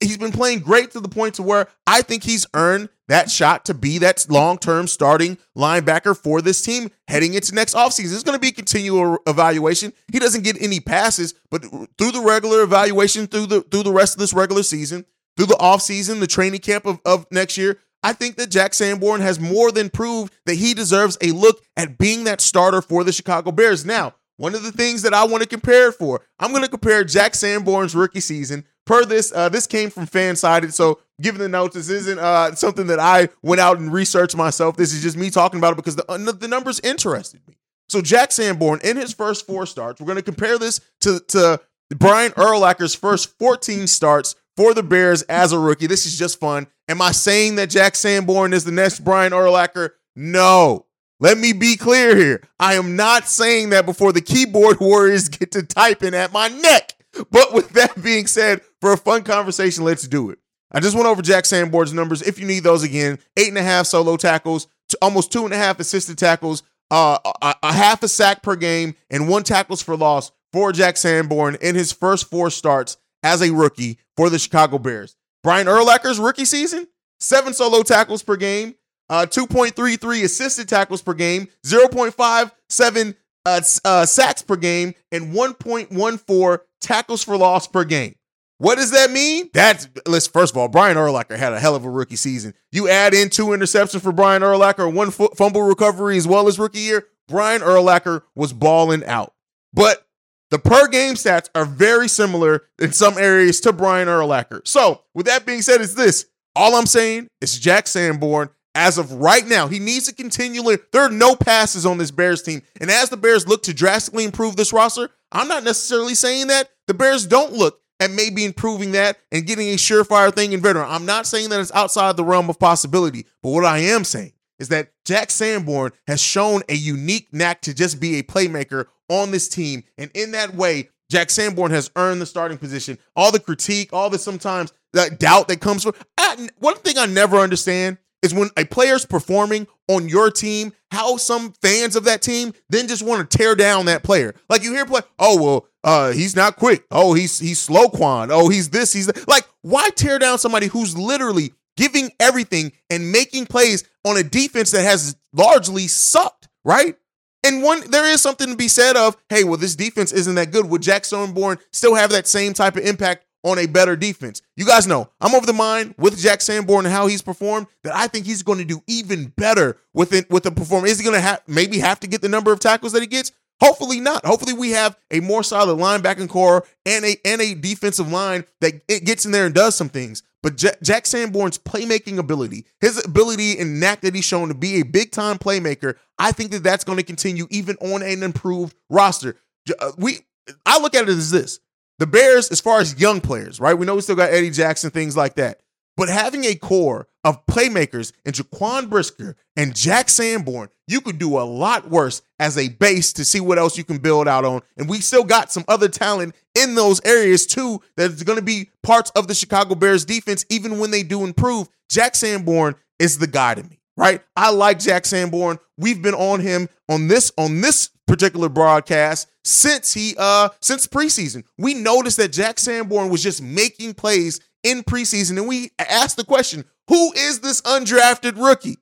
he's 0.00 0.16
been 0.16 0.32
playing 0.32 0.60
great 0.60 0.90
to 0.92 1.00
the 1.00 1.08
point 1.08 1.34
to 1.34 1.42
where 1.42 1.68
I 1.86 2.02
think 2.02 2.22
he's 2.22 2.46
earned 2.54 2.88
that 3.08 3.30
shot 3.30 3.66
to 3.66 3.74
be 3.74 3.98
that 3.98 4.24
long-term 4.30 4.86
starting 4.86 5.36
linebacker 5.56 6.16
for 6.16 6.40
this 6.40 6.62
team 6.62 6.90
heading 7.08 7.34
into 7.34 7.54
next 7.54 7.74
offseason. 7.74 8.14
It's 8.14 8.22
going 8.22 8.36
to 8.36 8.40
be 8.40 8.52
continual 8.52 9.18
evaluation. 9.26 9.92
He 10.12 10.18
doesn't 10.18 10.44
get 10.44 10.60
any 10.62 10.80
passes, 10.80 11.34
but 11.50 11.62
through 11.98 12.12
the 12.12 12.22
regular 12.24 12.62
evaluation, 12.62 13.26
through 13.26 13.46
the 13.46 13.60
through 13.62 13.82
the 13.82 13.92
rest 13.92 14.14
of 14.14 14.20
this 14.20 14.32
regular 14.32 14.62
season, 14.62 15.04
through 15.40 15.46
the 15.46 15.54
offseason, 15.54 16.20
the 16.20 16.26
training 16.26 16.60
camp 16.60 16.84
of, 16.84 17.00
of 17.06 17.26
next 17.32 17.56
year, 17.56 17.78
I 18.02 18.12
think 18.12 18.36
that 18.36 18.50
Jack 18.50 18.74
Sanborn 18.74 19.22
has 19.22 19.40
more 19.40 19.72
than 19.72 19.88
proved 19.88 20.34
that 20.44 20.56
he 20.56 20.74
deserves 20.74 21.16
a 21.22 21.32
look 21.32 21.62
at 21.78 21.96
being 21.96 22.24
that 22.24 22.42
starter 22.42 22.82
for 22.82 23.04
the 23.04 23.12
Chicago 23.12 23.50
Bears. 23.50 23.86
Now, 23.86 24.12
one 24.36 24.54
of 24.54 24.62
the 24.62 24.70
things 24.70 25.00
that 25.00 25.14
I 25.14 25.24
want 25.24 25.42
to 25.42 25.48
compare 25.48 25.88
it 25.88 25.94
for, 25.94 26.20
I'm 26.38 26.50
going 26.50 26.62
to 26.62 26.68
compare 26.68 27.04
Jack 27.04 27.34
Sanborn's 27.34 27.94
rookie 27.94 28.20
season. 28.20 28.66
Per 28.84 29.06
this, 29.06 29.32
uh, 29.34 29.48
this 29.48 29.66
came 29.66 29.88
from 29.88 30.06
FanSided, 30.06 30.74
so 30.74 31.00
given 31.22 31.40
the 31.40 31.48
notes, 31.48 31.74
this 31.74 31.88
isn't 31.88 32.18
uh, 32.18 32.54
something 32.54 32.88
that 32.88 32.98
I 33.00 33.30
went 33.42 33.62
out 33.62 33.78
and 33.78 33.90
researched 33.90 34.36
myself. 34.36 34.76
This 34.76 34.92
is 34.92 35.02
just 35.02 35.16
me 35.16 35.30
talking 35.30 35.58
about 35.58 35.72
it 35.72 35.76
because 35.76 35.96
the, 35.96 36.04
uh, 36.10 36.18
the 36.32 36.48
numbers 36.48 36.80
interested 36.80 37.40
me. 37.48 37.56
So 37.88 38.02
Jack 38.02 38.32
Sanborn, 38.32 38.80
in 38.84 38.98
his 38.98 39.14
first 39.14 39.46
four 39.46 39.64
starts, 39.64 40.02
we're 40.02 40.06
going 40.06 40.16
to 40.16 40.22
compare 40.22 40.58
this 40.58 40.82
to, 41.00 41.20
to 41.28 41.62
Brian 41.94 42.32
Urlacher's 42.32 42.94
first 42.94 43.38
14 43.38 43.86
starts 43.86 44.36
for 44.56 44.74
the 44.74 44.82
Bears 44.82 45.22
as 45.22 45.52
a 45.52 45.58
rookie. 45.58 45.86
This 45.86 46.06
is 46.06 46.18
just 46.18 46.40
fun. 46.40 46.66
Am 46.88 47.00
I 47.00 47.12
saying 47.12 47.56
that 47.56 47.70
Jack 47.70 47.94
Sanborn 47.94 48.52
is 48.52 48.64
the 48.64 48.72
next 48.72 49.00
Brian 49.00 49.32
Urlacher? 49.32 49.90
No. 50.16 50.86
Let 51.20 51.36
me 51.38 51.52
be 51.52 51.76
clear 51.76 52.16
here. 52.16 52.42
I 52.58 52.74
am 52.74 52.96
not 52.96 53.28
saying 53.28 53.70
that 53.70 53.86
before 53.86 54.12
the 54.12 54.22
keyboard 54.22 54.80
warriors 54.80 55.28
get 55.28 55.52
to 55.52 55.62
typing 55.62 56.14
at 56.14 56.32
my 56.32 56.48
neck. 56.48 56.94
But 57.30 57.52
with 57.52 57.70
that 57.70 58.02
being 58.02 58.26
said, 58.26 58.62
for 58.80 58.92
a 58.92 58.96
fun 58.96 59.22
conversation, 59.22 59.84
let's 59.84 60.08
do 60.08 60.30
it. 60.30 60.38
I 60.72 60.80
just 60.80 60.94
went 60.94 61.08
over 61.08 61.22
Jack 61.22 61.44
Sanborn's 61.44 61.92
numbers. 61.92 62.22
If 62.22 62.38
you 62.38 62.46
need 62.46 62.62
those 62.62 62.82
again, 62.82 63.18
eight 63.36 63.48
and 63.48 63.58
a 63.58 63.62
half 63.62 63.86
solo 63.86 64.16
tackles, 64.16 64.68
almost 65.02 65.32
two 65.32 65.44
and 65.44 65.52
a 65.52 65.56
half 65.56 65.80
assisted 65.80 66.16
tackles, 66.16 66.62
uh, 66.90 67.18
a, 67.42 67.54
a 67.62 67.72
half 67.72 68.02
a 68.02 68.08
sack 68.08 68.42
per 68.42 68.56
game, 68.56 68.94
and 69.10 69.28
one 69.28 69.42
tackles 69.42 69.82
for 69.82 69.96
loss 69.96 70.32
for 70.52 70.72
Jack 70.72 70.96
Sanborn 70.96 71.56
in 71.60 71.74
his 71.74 71.92
first 71.92 72.30
four 72.30 72.50
starts 72.50 72.96
as 73.22 73.42
a 73.42 73.52
rookie 73.52 73.98
for 74.16 74.30
the 74.30 74.38
Chicago 74.38 74.78
Bears. 74.78 75.16
Brian 75.42 75.66
Urlacher's 75.66 76.18
rookie 76.18 76.44
season, 76.44 76.86
seven 77.18 77.54
solo 77.54 77.82
tackles 77.82 78.22
per 78.22 78.36
game, 78.36 78.74
uh, 79.08 79.26
2.33 79.28 80.24
assisted 80.24 80.68
tackles 80.68 81.02
per 81.02 81.14
game, 81.14 81.48
0.57 81.66 83.14
uh, 83.46 83.60
uh, 83.84 84.06
sacks 84.06 84.42
per 84.42 84.56
game, 84.56 84.94
and 85.10 85.34
1.14 85.34 86.58
tackles 86.80 87.24
for 87.24 87.36
loss 87.36 87.66
per 87.66 87.84
game. 87.84 88.14
What 88.58 88.76
does 88.76 88.90
that 88.90 89.10
mean? 89.10 89.48
That's 89.54 89.88
let's 90.06 90.26
first 90.26 90.52
of 90.52 90.58
all, 90.58 90.68
Brian 90.68 90.98
Urlacher 90.98 91.38
had 91.38 91.54
a 91.54 91.58
hell 91.58 91.74
of 91.74 91.86
a 91.86 91.90
rookie 91.90 92.16
season. 92.16 92.52
You 92.70 92.90
add 92.90 93.14
in 93.14 93.30
two 93.30 93.46
interceptions 93.46 94.02
for 94.02 94.12
Brian 94.12 94.42
Urlacher, 94.42 94.92
one 94.92 95.10
fumble 95.10 95.62
recovery 95.62 96.18
as 96.18 96.28
well 96.28 96.46
as 96.46 96.58
rookie 96.58 96.80
year. 96.80 97.06
Brian 97.26 97.62
Urlacher 97.62 98.22
was 98.34 98.52
balling 98.52 99.02
out. 99.06 99.32
But 99.72 100.06
the 100.50 100.58
per 100.58 100.88
game 100.88 101.14
stats 101.14 101.48
are 101.54 101.64
very 101.64 102.08
similar 102.08 102.64
in 102.78 102.92
some 102.92 103.16
areas 103.18 103.60
to 103.62 103.72
Brian 103.72 104.08
Urlacher. 104.08 104.66
So, 104.66 105.02
with 105.14 105.26
that 105.26 105.46
being 105.46 105.62
said, 105.62 105.80
is 105.80 105.94
this 105.94 106.26
all 106.56 106.74
I'm 106.74 106.86
saying 106.86 107.28
is 107.40 107.58
Jack 107.58 107.86
Sanborn 107.86 108.50
as 108.74 108.98
of 108.98 109.12
right 109.12 109.46
now, 109.46 109.66
he 109.66 109.78
needs 109.78 110.06
to 110.06 110.14
continually. 110.14 110.78
There 110.92 111.02
are 111.02 111.10
no 111.10 111.34
passes 111.34 111.84
on 111.84 111.98
this 111.98 112.10
Bears 112.10 112.42
team. 112.42 112.62
And 112.80 112.90
as 112.90 113.08
the 113.08 113.16
Bears 113.16 113.48
look 113.48 113.64
to 113.64 113.74
drastically 113.74 114.24
improve 114.24 114.56
this 114.56 114.72
roster, 114.72 115.10
I'm 115.32 115.48
not 115.48 115.64
necessarily 115.64 116.14
saying 116.14 116.48
that 116.48 116.70
the 116.86 116.94
Bears 116.94 117.26
don't 117.26 117.52
look 117.52 117.80
at 117.98 118.10
maybe 118.10 118.44
improving 118.44 118.92
that 118.92 119.18
and 119.32 119.46
getting 119.46 119.68
a 119.68 119.76
surefire 119.76 120.32
thing 120.32 120.52
in 120.52 120.60
veteran. 120.60 120.86
I'm 120.88 121.04
not 121.04 121.26
saying 121.26 121.50
that 121.50 121.60
it's 121.60 121.72
outside 121.72 122.16
the 122.16 122.24
realm 122.24 122.48
of 122.48 122.58
possibility, 122.58 123.26
but 123.42 123.50
what 123.50 123.64
I 123.64 123.78
am 123.78 124.04
saying 124.04 124.32
is 124.58 124.68
that 124.68 124.92
Jack 125.04 125.30
Sanborn 125.30 125.92
has 126.06 126.20
shown 126.20 126.62
a 126.68 126.74
unique 126.74 127.28
knack 127.32 127.62
to 127.62 127.74
just 127.74 128.00
be 128.00 128.18
a 128.18 128.22
playmaker 128.22 128.86
on 129.10 129.30
this 129.30 129.48
team. 129.48 129.84
And 129.98 130.10
in 130.14 130.30
that 130.32 130.54
way, 130.54 130.88
Jack 131.10 131.28
Sanborn 131.28 131.72
has 131.72 131.90
earned 131.96 132.22
the 132.22 132.26
starting 132.26 132.56
position. 132.56 132.96
All 133.16 133.32
the 133.32 133.40
critique, 133.40 133.92
all 133.92 134.08
the 134.08 134.18
sometimes 134.18 134.72
that 134.92 135.18
doubt 135.18 135.48
that 135.48 135.60
comes 135.60 135.82
from. 135.82 135.94
I, 136.16 136.48
one 136.58 136.76
thing 136.76 136.96
I 136.96 137.06
never 137.06 137.36
understand 137.36 137.98
is 138.22 138.32
when 138.32 138.50
a 138.56 138.64
player's 138.64 139.04
performing 139.04 139.66
on 139.88 140.08
your 140.08 140.30
team, 140.30 140.72
how 140.90 141.16
some 141.16 141.52
fans 141.62 141.96
of 141.96 142.04
that 142.04 142.22
team 142.22 142.52
then 142.68 142.86
just 142.86 143.02
want 143.02 143.28
to 143.28 143.38
tear 143.38 143.54
down 143.54 143.86
that 143.86 144.02
player. 144.02 144.34
Like 144.48 144.62
you 144.62 144.72
hear 144.72 144.86
play, 144.86 145.00
oh 145.18 145.42
well, 145.42 145.66
uh, 145.82 146.12
he's 146.12 146.36
not 146.36 146.56
quick. 146.56 146.84
Oh, 146.90 147.14
he's 147.14 147.38
he's 147.38 147.60
slow 147.60 147.88
quan. 147.88 148.30
Oh, 148.30 148.48
he's 148.48 148.70
this, 148.70 148.92
he's 148.92 149.06
that. 149.06 149.26
like, 149.28 149.48
why 149.62 149.90
tear 149.90 150.18
down 150.18 150.38
somebody 150.38 150.66
who's 150.66 150.96
literally 150.96 151.52
giving 151.76 152.10
everything 152.20 152.72
and 152.90 153.10
making 153.10 153.46
plays 153.46 153.84
on 154.04 154.16
a 154.16 154.22
defense 154.22 154.70
that 154.72 154.82
has 154.82 155.16
largely 155.32 155.88
sucked, 155.88 156.48
right? 156.64 156.96
And 157.42 157.62
one, 157.62 157.90
there 157.90 158.04
is 158.06 158.20
something 158.20 158.48
to 158.48 158.56
be 158.56 158.68
said 158.68 158.96
of, 158.96 159.16
hey, 159.28 159.44
well, 159.44 159.56
this 159.56 159.74
defense 159.74 160.12
isn't 160.12 160.34
that 160.34 160.50
good. 160.50 160.66
Would 160.66 160.82
Jack 160.82 161.04
Sanborn 161.04 161.58
still 161.72 161.94
have 161.94 162.10
that 162.10 162.26
same 162.26 162.52
type 162.52 162.76
of 162.76 162.84
impact 162.84 163.24
on 163.42 163.58
a 163.58 163.66
better 163.66 163.96
defense. 163.96 164.42
You 164.56 164.66
guys 164.66 164.86
know 164.86 165.08
I'm 165.20 165.34
over 165.34 165.46
the 165.46 165.52
mind 165.52 165.94
with 165.96 166.18
Jack 166.18 166.40
Sanborn 166.40 166.86
and 166.86 166.94
how 166.94 167.06
he's 167.06 167.22
performed 167.22 167.66
that 167.84 167.94
I 167.94 168.06
think 168.06 168.26
he's 168.26 168.42
going 168.42 168.58
to 168.58 168.64
do 168.64 168.82
even 168.86 169.28
better 169.28 169.78
with 169.94 170.12
it 170.12 170.28
with 170.30 170.42
the 170.42 170.50
performance. 170.50 170.92
Is 170.92 170.98
he 170.98 171.04
going 171.04 171.16
to 171.16 171.20
have 171.20 171.42
maybe 171.46 171.78
have 171.78 172.00
to 172.00 172.06
get 172.06 172.20
the 172.20 172.28
number 172.28 172.52
of 172.52 172.60
tackles 172.60 172.92
that 172.92 173.00
he 173.00 173.06
gets? 173.06 173.32
Hopefully 173.60 174.00
not. 174.00 174.24
Hopefully 174.24 174.54
we 174.54 174.70
have 174.70 174.96
a 175.10 175.20
more 175.20 175.42
solid 175.42 175.78
linebacking 175.78 176.28
core 176.28 176.64
and 176.86 177.04
a 177.04 177.16
and 177.24 177.40
a 177.40 177.54
defensive 177.54 178.10
line 178.10 178.44
that 178.60 178.80
it 178.88 179.04
gets 179.04 179.26
in 179.26 179.32
there 179.32 179.46
and 179.46 179.54
does 179.54 179.74
some 179.74 179.88
things. 179.88 180.22
But 180.42 180.56
Jack, 180.56 180.80
Jack 180.82 181.04
Sanborn's 181.06 181.58
playmaking 181.58 182.18
ability, 182.18 182.64
his 182.80 183.04
ability 183.04 183.58
and 183.58 183.78
knack 183.78 184.00
that 184.00 184.14
he's 184.14 184.24
shown 184.24 184.48
to 184.48 184.54
be 184.54 184.80
a 184.80 184.84
big 184.84 185.10
time 185.10 185.36
playmaker, 185.38 185.96
I 186.18 186.32
think 186.32 186.50
that 186.52 186.62
that's 186.62 186.84
going 186.84 186.96
to 186.96 187.04
continue 187.04 187.46
even 187.50 187.76
on 187.76 188.02
an 188.02 188.22
improved 188.22 188.74
roster. 188.88 189.36
Uh, 189.78 189.92
we 189.98 190.20
I 190.64 190.80
look 190.80 190.94
at 190.94 191.02
it 191.02 191.10
as 191.10 191.30
this: 191.30 191.60
the 191.98 192.06
Bears, 192.06 192.50
as 192.50 192.60
far 192.60 192.80
as 192.80 192.98
young 192.98 193.20
players, 193.20 193.60
right? 193.60 193.74
We 193.74 193.84
know 193.84 193.94
we 193.94 194.00
still 194.00 194.16
got 194.16 194.30
Eddie 194.30 194.50
Jackson, 194.50 194.90
things 194.90 195.16
like 195.16 195.34
that. 195.34 195.60
But 196.00 196.08
having 196.08 196.46
a 196.46 196.54
core 196.54 197.08
of 197.24 197.44
playmakers 197.44 198.12
in 198.24 198.32
Jaquan 198.32 198.88
Brisker 198.88 199.36
and 199.54 199.76
Jack 199.76 200.08
Sanborn, 200.08 200.70
you 200.86 201.02
could 201.02 201.18
do 201.18 201.38
a 201.38 201.44
lot 201.44 201.90
worse 201.90 202.22
as 202.38 202.56
a 202.56 202.70
base 202.70 203.12
to 203.12 203.24
see 203.26 203.38
what 203.38 203.58
else 203.58 203.76
you 203.76 203.84
can 203.84 203.98
build 203.98 204.26
out 204.26 204.46
on. 204.46 204.62
And 204.78 204.88
we 204.88 205.00
still 205.00 205.24
got 205.24 205.52
some 205.52 205.62
other 205.68 205.90
talent 205.90 206.34
in 206.54 206.74
those 206.74 207.02
areas 207.04 207.44
too 207.44 207.82
that's 207.98 208.22
going 208.22 208.38
to 208.38 208.44
be 208.44 208.70
parts 208.82 209.10
of 209.10 209.28
the 209.28 209.34
Chicago 209.34 209.74
Bears 209.74 210.06
defense, 210.06 210.46
even 210.48 210.78
when 210.78 210.90
they 210.90 211.02
do 211.02 211.22
improve. 211.22 211.68
Jack 211.90 212.14
Sanborn 212.14 212.76
is 212.98 213.18
the 213.18 213.26
guy 213.26 213.56
to 213.56 213.62
me, 213.62 213.78
right? 213.94 214.22
I 214.34 214.52
like 214.52 214.78
Jack 214.78 215.04
Sanborn. 215.04 215.58
We've 215.76 216.00
been 216.00 216.14
on 216.14 216.40
him 216.40 216.70
on 216.88 217.08
this 217.08 217.30
on 217.36 217.60
this 217.60 217.90
particular 218.06 218.48
broadcast 218.48 219.28
since 219.44 219.92
he 219.92 220.14
uh 220.18 220.48
since 220.60 220.86
preseason. 220.86 221.44
We 221.58 221.74
noticed 221.74 222.16
that 222.16 222.32
Jack 222.32 222.58
Sanborn 222.58 223.10
was 223.10 223.22
just 223.22 223.42
making 223.42 223.94
plays 223.94 224.40
in 224.62 224.82
preseason, 224.82 225.38
and 225.38 225.48
we 225.48 225.70
asked 225.78 226.16
the 226.16 226.24
question, 226.24 226.64
who 226.88 227.12
is 227.12 227.40
this 227.40 227.60
undrafted 227.62 228.36
rookie? 228.36 228.76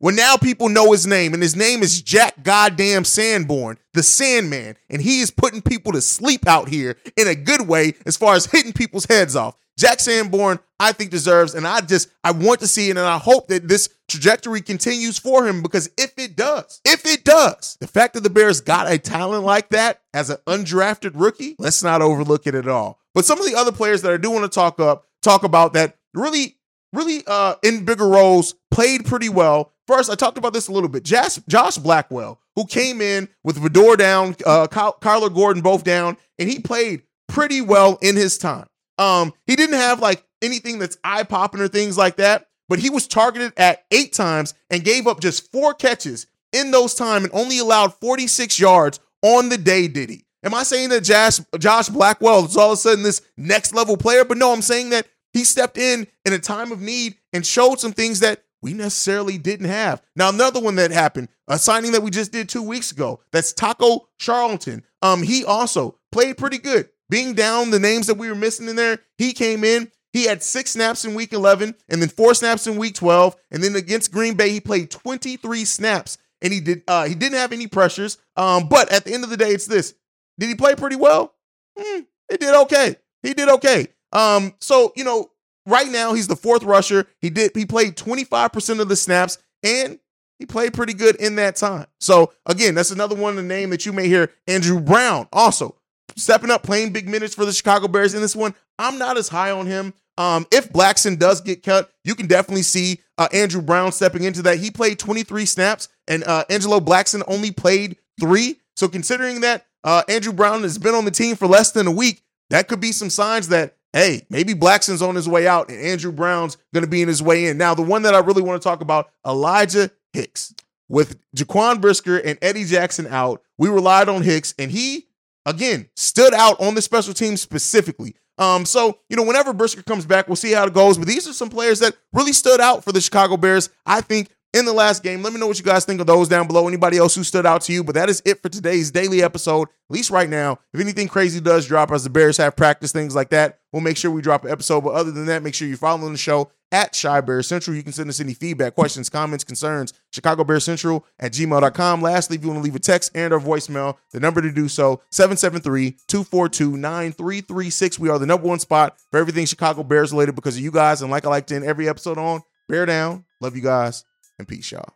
Well, 0.00 0.14
now 0.16 0.36
people 0.36 0.68
know 0.68 0.90
his 0.90 1.06
name, 1.06 1.32
and 1.32 1.40
his 1.42 1.54
name 1.54 1.82
is 1.82 2.02
Jack 2.02 2.42
Goddamn 2.42 3.04
Sanborn, 3.04 3.78
the 3.94 4.02
Sandman, 4.02 4.76
and 4.90 5.00
he 5.00 5.20
is 5.20 5.30
putting 5.30 5.62
people 5.62 5.92
to 5.92 6.00
sleep 6.00 6.48
out 6.48 6.68
here 6.68 6.96
in 7.16 7.28
a 7.28 7.36
good 7.36 7.68
way 7.68 7.94
as 8.04 8.16
far 8.16 8.34
as 8.34 8.46
hitting 8.46 8.72
people's 8.72 9.04
heads 9.04 9.36
off. 9.36 9.54
Jack 9.78 10.00
Sanborn, 10.00 10.58
I 10.80 10.92
think 10.92 11.10
deserves, 11.10 11.54
and 11.54 11.66
I 11.66 11.80
just 11.80 12.08
I 12.24 12.32
want 12.32 12.60
to 12.60 12.66
see 12.66 12.88
it, 12.88 12.96
and 12.96 13.06
I 13.06 13.18
hope 13.18 13.48
that 13.48 13.68
this 13.68 13.88
trajectory 14.08 14.60
continues 14.60 15.18
for 15.18 15.46
him 15.46 15.62
because 15.62 15.88
if 15.96 16.12
it 16.18 16.36
does, 16.36 16.80
if 16.84 17.06
it 17.06 17.24
does, 17.24 17.76
the 17.80 17.86
fact 17.86 18.14
that 18.14 18.22
the 18.22 18.30
Bears 18.30 18.60
got 18.60 18.90
a 18.90 18.98
talent 18.98 19.44
like 19.44 19.68
that 19.70 20.02
as 20.12 20.30
an 20.30 20.38
undrafted 20.46 21.12
rookie, 21.14 21.54
let's 21.58 21.82
not 21.82 22.02
overlook 22.02 22.46
it 22.46 22.54
at 22.54 22.68
all. 22.68 22.98
But 23.14 23.24
some 23.24 23.38
of 23.38 23.46
the 23.46 23.54
other 23.54 23.72
players 23.72 24.02
that 24.02 24.12
I 24.12 24.16
do 24.16 24.30
want 24.30 24.44
to 24.44 24.54
talk 24.54 24.80
up, 24.80 25.06
talk 25.22 25.44
about 25.44 25.72
that 25.74 25.96
really, 26.14 26.56
really 26.92 27.22
uh 27.26 27.54
in 27.62 27.84
bigger 27.84 28.08
roles, 28.08 28.54
played 28.70 29.04
pretty 29.06 29.28
well. 29.28 29.72
First, 29.86 30.10
I 30.10 30.14
talked 30.14 30.38
about 30.38 30.52
this 30.52 30.68
a 30.68 30.72
little 30.72 30.88
bit. 30.88 31.02
Josh, 31.02 31.36
Josh 31.48 31.76
Blackwell, 31.76 32.40
who 32.56 32.66
came 32.66 33.00
in 33.00 33.28
with 33.42 33.58
Vildor 33.58 33.96
down, 33.96 34.36
uh, 34.46 34.66
Kyler 34.68 35.34
Gordon 35.34 35.62
both 35.62 35.84
down, 35.84 36.16
and 36.38 36.48
he 36.48 36.60
played 36.60 37.02
pretty 37.28 37.60
well 37.60 37.98
in 38.00 38.14
his 38.16 38.38
time. 38.38 38.66
Um, 38.98 39.32
he 39.46 39.56
didn't 39.56 39.76
have 39.76 40.00
like 40.00 40.24
anything 40.40 40.78
that's 40.78 40.98
eye 41.02 41.24
popping 41.24 41.60
or 41.60 41.68
things 41.68 41.98
like 41.98 42.16
that, 42.16 42.46
but 42.68 42.78
he 42.78 42.90
was 42.90 43.08
targeted 43.08 43.52
at 43.56 43.84
eight 43.90 44.12
times 44.12 44.54
and 44.70 44.84
gave 44.84 45.06
up 45.06 45.20
just 45.20 45.50
four 45.50 45.74
catches 45.74 46.26
in 46.52 46.70
those 46.70 46.94
time 46.94 47.24
and 47.24 47.32
only 47.32 47.58
allowed 47.58 47.94
46 47.94 48.58
yards 48.58 49.00
on 49.22 49.48
the 49.48 49.58
day, 49.58 49.88
did 49.88 50.10
he? 50.10 50.24
Am 50.44 50.54
I 50.54 50.64
saying 50.64 50.88
that 50.90 51.04
Josh, 51.04 51.40
Josh 51.58 51.88
Blackwell 51.88 52.44
is 52.44 52.56
all 52.56 52.72
of 52.72 52.74
a 52.74 52.76
sudden 52.76 53.04
this 53.04 53.22
next 53.36 53.74
level 53.74 53.96
player? 53.96 54.24
But 54.24 54.38
no, 54.38 54.52
I'm 54.52 54.62
saying 54.62 54.90
that 54.90 55.06
he 55.32 55.44
stepped 55.44 55.78
in 55.78 56.06
in 56.24 56.32
a 56.32 56.38
time 56.38 56.72
of 56.72 56.80
need 56.80 57.16
and 57.32 57.46
showed 57.46 57.80
some 57.80 57.92
things 57.92 58.20
that 58.20 58.42
we 58.60 58.72
necessarily 58.72 59.38
didn't 59.38 59.66
have. 59.66 60.02
Now, 60.14 60.28
another 60.28 60.60
one 60.60 60.76
that 60.76 60.92
happened, 60.92 61.28
a 61.48 61.58
signing 61.58 61.92
that 61.92 62.02
we 62.02 62.10
just 62.10 62.32
did 62.32 62.48
two 62.48 62.62
weeks 62.62 62.92
ago, 62.92 63.20
that's 63.32 63.52
Taco 63.52 64.08
Charlton. 64.18 64.84
Um, 65.02 65.22
he 65.22 65.44
also 65.44 65.98
played 66.12 66.38
pretty 66.38 66.58
good 66.58 66.88
being 67.12 67.34
down 67.34 67.70
the 67.70 67.78
names 67.78 68.06
that 68.06 68.16
we 68.16 68.30
were 68.30 68.34
missing 68.34 68.70
in 68.70 68.76
there, 68.76 68.98
he 69.18 69.34
came 69.34 69.64
in. 69.64 69.92
He 70.14 70.24
had 70.24 70.42
six 70.42 70.70
snaps 70.70 71.04
in 71.04 71.14
week 71.14 71.34
11 71.34 71.74
and 71.90 72.00
then 72.00 72.08
four 72.08 72.32
snaps 72.32 72.66
in 72.66 72.78
week 72.78 72.94
12. 72.94 73.36
And 73.50 73.62
then 73.62 73.76
against 73.76 74.10
Green 74.10 74.32
Bay, 74.32 74.48
he 74.48 74.60
played 74.60 74.90
23 74.90 75.66
snaps 75.66 76.16
and 76.40 76.54
he 76.54 76.60
did 76.60 76.82
uh 76.88 77.04
he 77.04 77.14
didn't 77.14 77.36
have 77.36 77.52
any 77.52 77.66
pressures. 77.66 78.16
Um, 78.34 78.66
but 78.66 78.90
at 78.90 79.04
the 79.04 79.12
end 79.12 79.24
of 79.24 79.30
the 79.30 79.36
day, 79.36 79.50
it's 79.50 79.66
this. 79.66 79.92
Did 80.38 80.48
he 80.48 80.54
play 80.54 80.74
pretty 80.74 80.96
well? 80.96 81.34
Mm, 81.78 82.06
it 82.30 82.40
did 82.40 82.54
okay. 82.62 82.96
He 83.22 83.34
did 83.34 83.50
okay. 83.50 83.88
Um, 84.12 84.54
so 84.60 84.92
you 84.96 85.04
know, 85.04 85.30
right 85.66 85.88
now 85.88 86.14
he's 86.14 86.28
the 86.28 86.36
fourth 86.36 86.62
rusher. 86.62 87.06
He 87.20 87.30
did 87.30 87.52
he 87.54 87.66
played 87.66 87.96
25% 87.96 88.80
of 88.80 88.88
the 88.88 88.96
snaps 88.96 89.38
and 89.62 89.98
he 90.38 90.46
played 90.46 90.74
pretty 90.74 90.94
good 90.94 91.16
in 91.16 91.36
that 91.36 91.56
time. 91.56 91.86
So 92.00 92.32
again, 92.46 92.74
that's 92.74 92.90
another 92.90 93.14
one 93.14 93.30
of 93.30 93.36
the 93.36 93.42
name 93.42 93.70
that 93.70 93.86
you 93.86 93.92
may 93.92 94.08
hear. 94.08 94.30
Andrew 94.48 94.80
Brown 94.80 95.28
also 95.32 95.76
stepping 96.16 96.50
up, 96.50 96.62
playing 96.62 96.92
big 96.92 97.08
minutes 97.08 97.34
for 97.34 97.44
the 97.44 97.52
Chicago 97.52 97.88
Bears 97.88 98.14
in 98.14 98.20
this 98.20 98.36
one. 98.36 98.54
I'm 98.78 98.98
not 98.98 99.16
as 99.16 99.28
high 99.28 99.50
on 99.50 99.66
him. 99.66 99.94
Um, 100.18 100.46
if 100.50 100.70
Blackson 100.72 101.18
does 101.18 101.40
get 101.40 101.62
cut, 101.62 101.90
you 102.04 102.14
can 102.14 102.26
definitely 102.26 102.62
see 102.62 103.00
uh, 103.18 103.28
Andrew 103.32 103.62
Brown 103.62 103.92
stepping 103.92 104.24
into 104.24 104.42
that. 104.42 104.58
He 104.58 104.70
played 104.70 104.98
23 104.98 105.46
snaps, 105.46 105.88
and 106.06 106.24
uh, 106.24 106.44
Angelo 106.50 106.80
Blackson 106.80 107.22
only 107.26 107.50
played 107.50 107.96
three. 108.20 108.56
So 108.76 108.88
considering 108.88 109.40
that 109.40 109.66
uh, 109.84 110.02
Andrew 110.08 110.32
Brown 110.32 110.62
has 110.62 110.76
been 110.76 110.94
on 110.94 111.04
the 111.04 111.10
team 111.10 111.36
for 111.36 111.46
less 111.46 111.72
than 111.72 111.86
a 111.86 111.90
week, 111.90 112.22
that 112.50 112.68
could 112.68 112.80
be 112.80 112.92
some 112.92 113.10
signs 113.10 113.48
that 113.48 113.76
hey, 113.92 114.26
maybe 114.30 114.54
Blackson's 114.54 115.02
on 115.02 115.14
his 115.14 115.28
way 115.28 115.46
out 115.46 115.68
and 115.68 115.78
Andrew 115.78 116.12
Brown's 116.12 116.56
going 116.72 116.84
to 116.84 116.90
be 116.90 117.02
in 117.02 117.08
his 117.08 117.22
way 117.22 117.46
in. 117.46 117.58
Now, 117.58 117.74
the 117.74 117.82
one 117.82 118.02
that 118.02 118.14
I 118.14 118.18
really 118.18 118.42
want 118.42 118.60
to 118.60 118.66
talk 118.66 118.80
about, 118.80 119.10
Elijah 119.26 119.90
Hicks. 120.12 120.54
With 120.88 121.18
Jaquan 121.34 121.80
Brisker 121.80 122.18
and 122.18 122.38
Eddie 122.42 122.64
Jackson 122.64 123.06
out, 123.06 123.42
we 123.56 123.70
relied 123.70 124.10
on 124.10 124.20
Hicks, 124.20 124.54
and 124.58 124.70
he 124.70 125.06
again, 125.46 125.88
stood 125.96 126.34
out 126.34 126.60
on 126.60 126.74
the 126.74 126.82
special 126.82 127.14
team 127.14 127.36
specifically. 127.36 128.14
Um, 128.38 128.64
so, 128.64 128.98
you 129.08 129.16
know, 129.16 129.22
whenever 129.22 129.52
Brisker 129.52 129.82
comes 129.82 130.06
back, 130.06 130.26
we'll 130.26 130.36
see 130.36 130.52
how 130.52 130.64
it 130.64 130.74
goes. 130.74 130.98
But 130.98 131.06
these 131.06 131.28
are 131.28 131.32
some 131.32 131.50
players 131.50 131.80
that 131.80 131.96
really 132.12 132.32
stood 132.32 132.60
out 132.60 132.82
for 132.82 132.92
the 132.92 133.00
Chicago 133.00 133.36
Bears, 133.36 133.68
I 133.86 134.00
think, 134.00 134.30
in 134.52 134.64
the 134.64 134.72
last 134.72 135.02
game. 135.02 135.22
Let 135.22 135.32
me 135.32 135.40
know 135.40 135.46
what 135.46 135.58
you 135.58 135.64
guys 135.64 135.84
think 135.84 136.00
of 136.00 136.06
those 136.06 136.28
down 136.28 136.46
below. 136.46 136.68
Anybody 136.68 136.98
else 136.98 137.14
who 137.14 137.24
stood 137.24 137.46
out 137.46 137.62
to 137.62 137.72
you. 137.72 137.82
But 137.82 137.94
that 137.94 138.10
is 138.10 138.22
it 138.24 138.42
for 138.42 138.48
today's 138.48 138.90
daily 138.90 139.22
episode, 139.22 139.68
at 139.68 139.90
least 139.90 140.10
right 140.10 140.28
now. 140.28 140.58
If 140.72 140.80
anything 140.80 141.08
crazy 141.08 141.40
does 141.40 141.66
drop 141.66 141.90
as 141.90 142.04
the 142.04 142.10
Bears 142.10 142.36
have 142.36 142.56
practice, 142.56 142.92
things 142.92 143.14
like 143.14 143.30
that, 143.30 143.60
we'll 143.72 143.82
make 143.82 143.96
sure 143.96 144.10
we 144.10 144.22
drop 144.22 144.44
an 144.44 144.50
episode. 144.50 144.82
But 144.82 144.94
other 144.94 145.10
than 145.10 145.26
that, 145.26 145.42
make 145.42 145.54
sure 145.54 145.68
you're 145.68 145.76
following 145.76 146.12
the 146.12 146.18
show 146.18 146.50
at 146.70 146.98
Chi 147.00 147.20
Bears 147.20 147.46
Central. 147.46 147.76
You 147.76 147.82
can 147.82 147.92
send 147.92 148.08
us 148.08 148.20
any 148.20 148.34
feedback, 148.34 148.74
questions, 148.74 149.10
comments, 149.10 149.44
concerns, 149.44 149.92
Chicago 150.10 150.42
Bears 150.42 150.64
Central 150.64 151.04
at 151.18 151.32
gmail.com. 151.32 152.00
Lastly, 152.00 152.36
if 152.36 152.42
you 152.42 152.48
want 152.48 152.60
to 152.60 152.64
leave 152.64 152.74
a 152.74 152.78
text 152.78 153.10
and 153.14 153.30
or 153.32 153.40
voicemail, 153.40 153.96
the 154.12 154.20
number 154.20 154.40
to 154.40 154.50
do 154.50 154.68
so, 154.68 155.02
773-242-9336. 155.12 157.98
We 157.98 158.08
are 158.08 158.18
the 158.18 158.26
number 158.26 158.48
one 158.48 158.58
spot 158.58 158.96
for 159.10 159.18
everything 159.18 159.44
Chicago 159.44 159.82
Bears 159.82 160.12
related 160.12 160.34
because 160.34 160.56
of 160.56 160.62
you 160.62 160.70
guys. 160.70 161.02
And 161.02 161.10
like 161.10 161.26
I 161.26 161.28
like 161.28 161.46
to 161.48 161.56
end 161.56 161.66
every 161.66 161.90
episode 161.90 162.16
on, 162.16 162.40
bear 162.68 162.86
down. 162.86 163.26
Love 163.40 163.54
you 163.54 163.62
guys 163.62 164.04
and 164.42 164.48
peace, 164.48 164.72
y'all. 164.72 164.94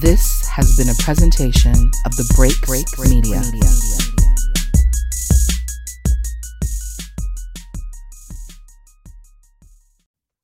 This 0.00 0.46
has 0.48 0.76
been 0.76 0.88
a 0.88 0.94
presentation 1.02 1.74
of 2.06 2.16
the 2.16 2.32
Break 2.36 2.60
Break 2.62 2.86
Media. 3.10 3.42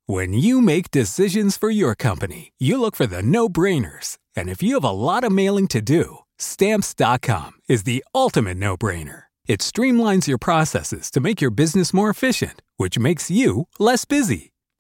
When 0.07 0.33
you 0.33 0.61
make 0.61 0.91
decisions 0.91 1.57
for 1.57 1.71
your 1.71 1.95
company, 1.95 2.53
you 2.59 2.79
look 2.81 2.97
for 2.97 3.07
the 3.07 3.23
no 3.23 3.49
brainers. 3.49 4.19
And 4.37 4.49
if 4.49 4.63
you 4.63 4.75
have 4.75 4.85
a 4.85 4.91
lot 4.91 5.25
of 5.25 5.33
mailing 5.33 5.69
to 5.69 5.81
do, 5.81 6.19
stamps.com 6.39 7.53
is 7.69 7.85
the 7.85 8.05
ultimate 8.15 8.57
no 8.57 8.77
brainer. 8.77 9.25
It 9.47 9.61
streamlines 9.61 10.27
your 10.27 10.39
processes 10.39 11.11
to 11.11 11.21
make 11.21 11.41
your 11.41 11.51
business 11.51 11.93
more 11.93 12.11
efficient, 12.11 12.63
which 12.77 12.99
makes 12.99 13.31
you 13.31 13.69
less 13.79 14.05
busy. 14.05 14.54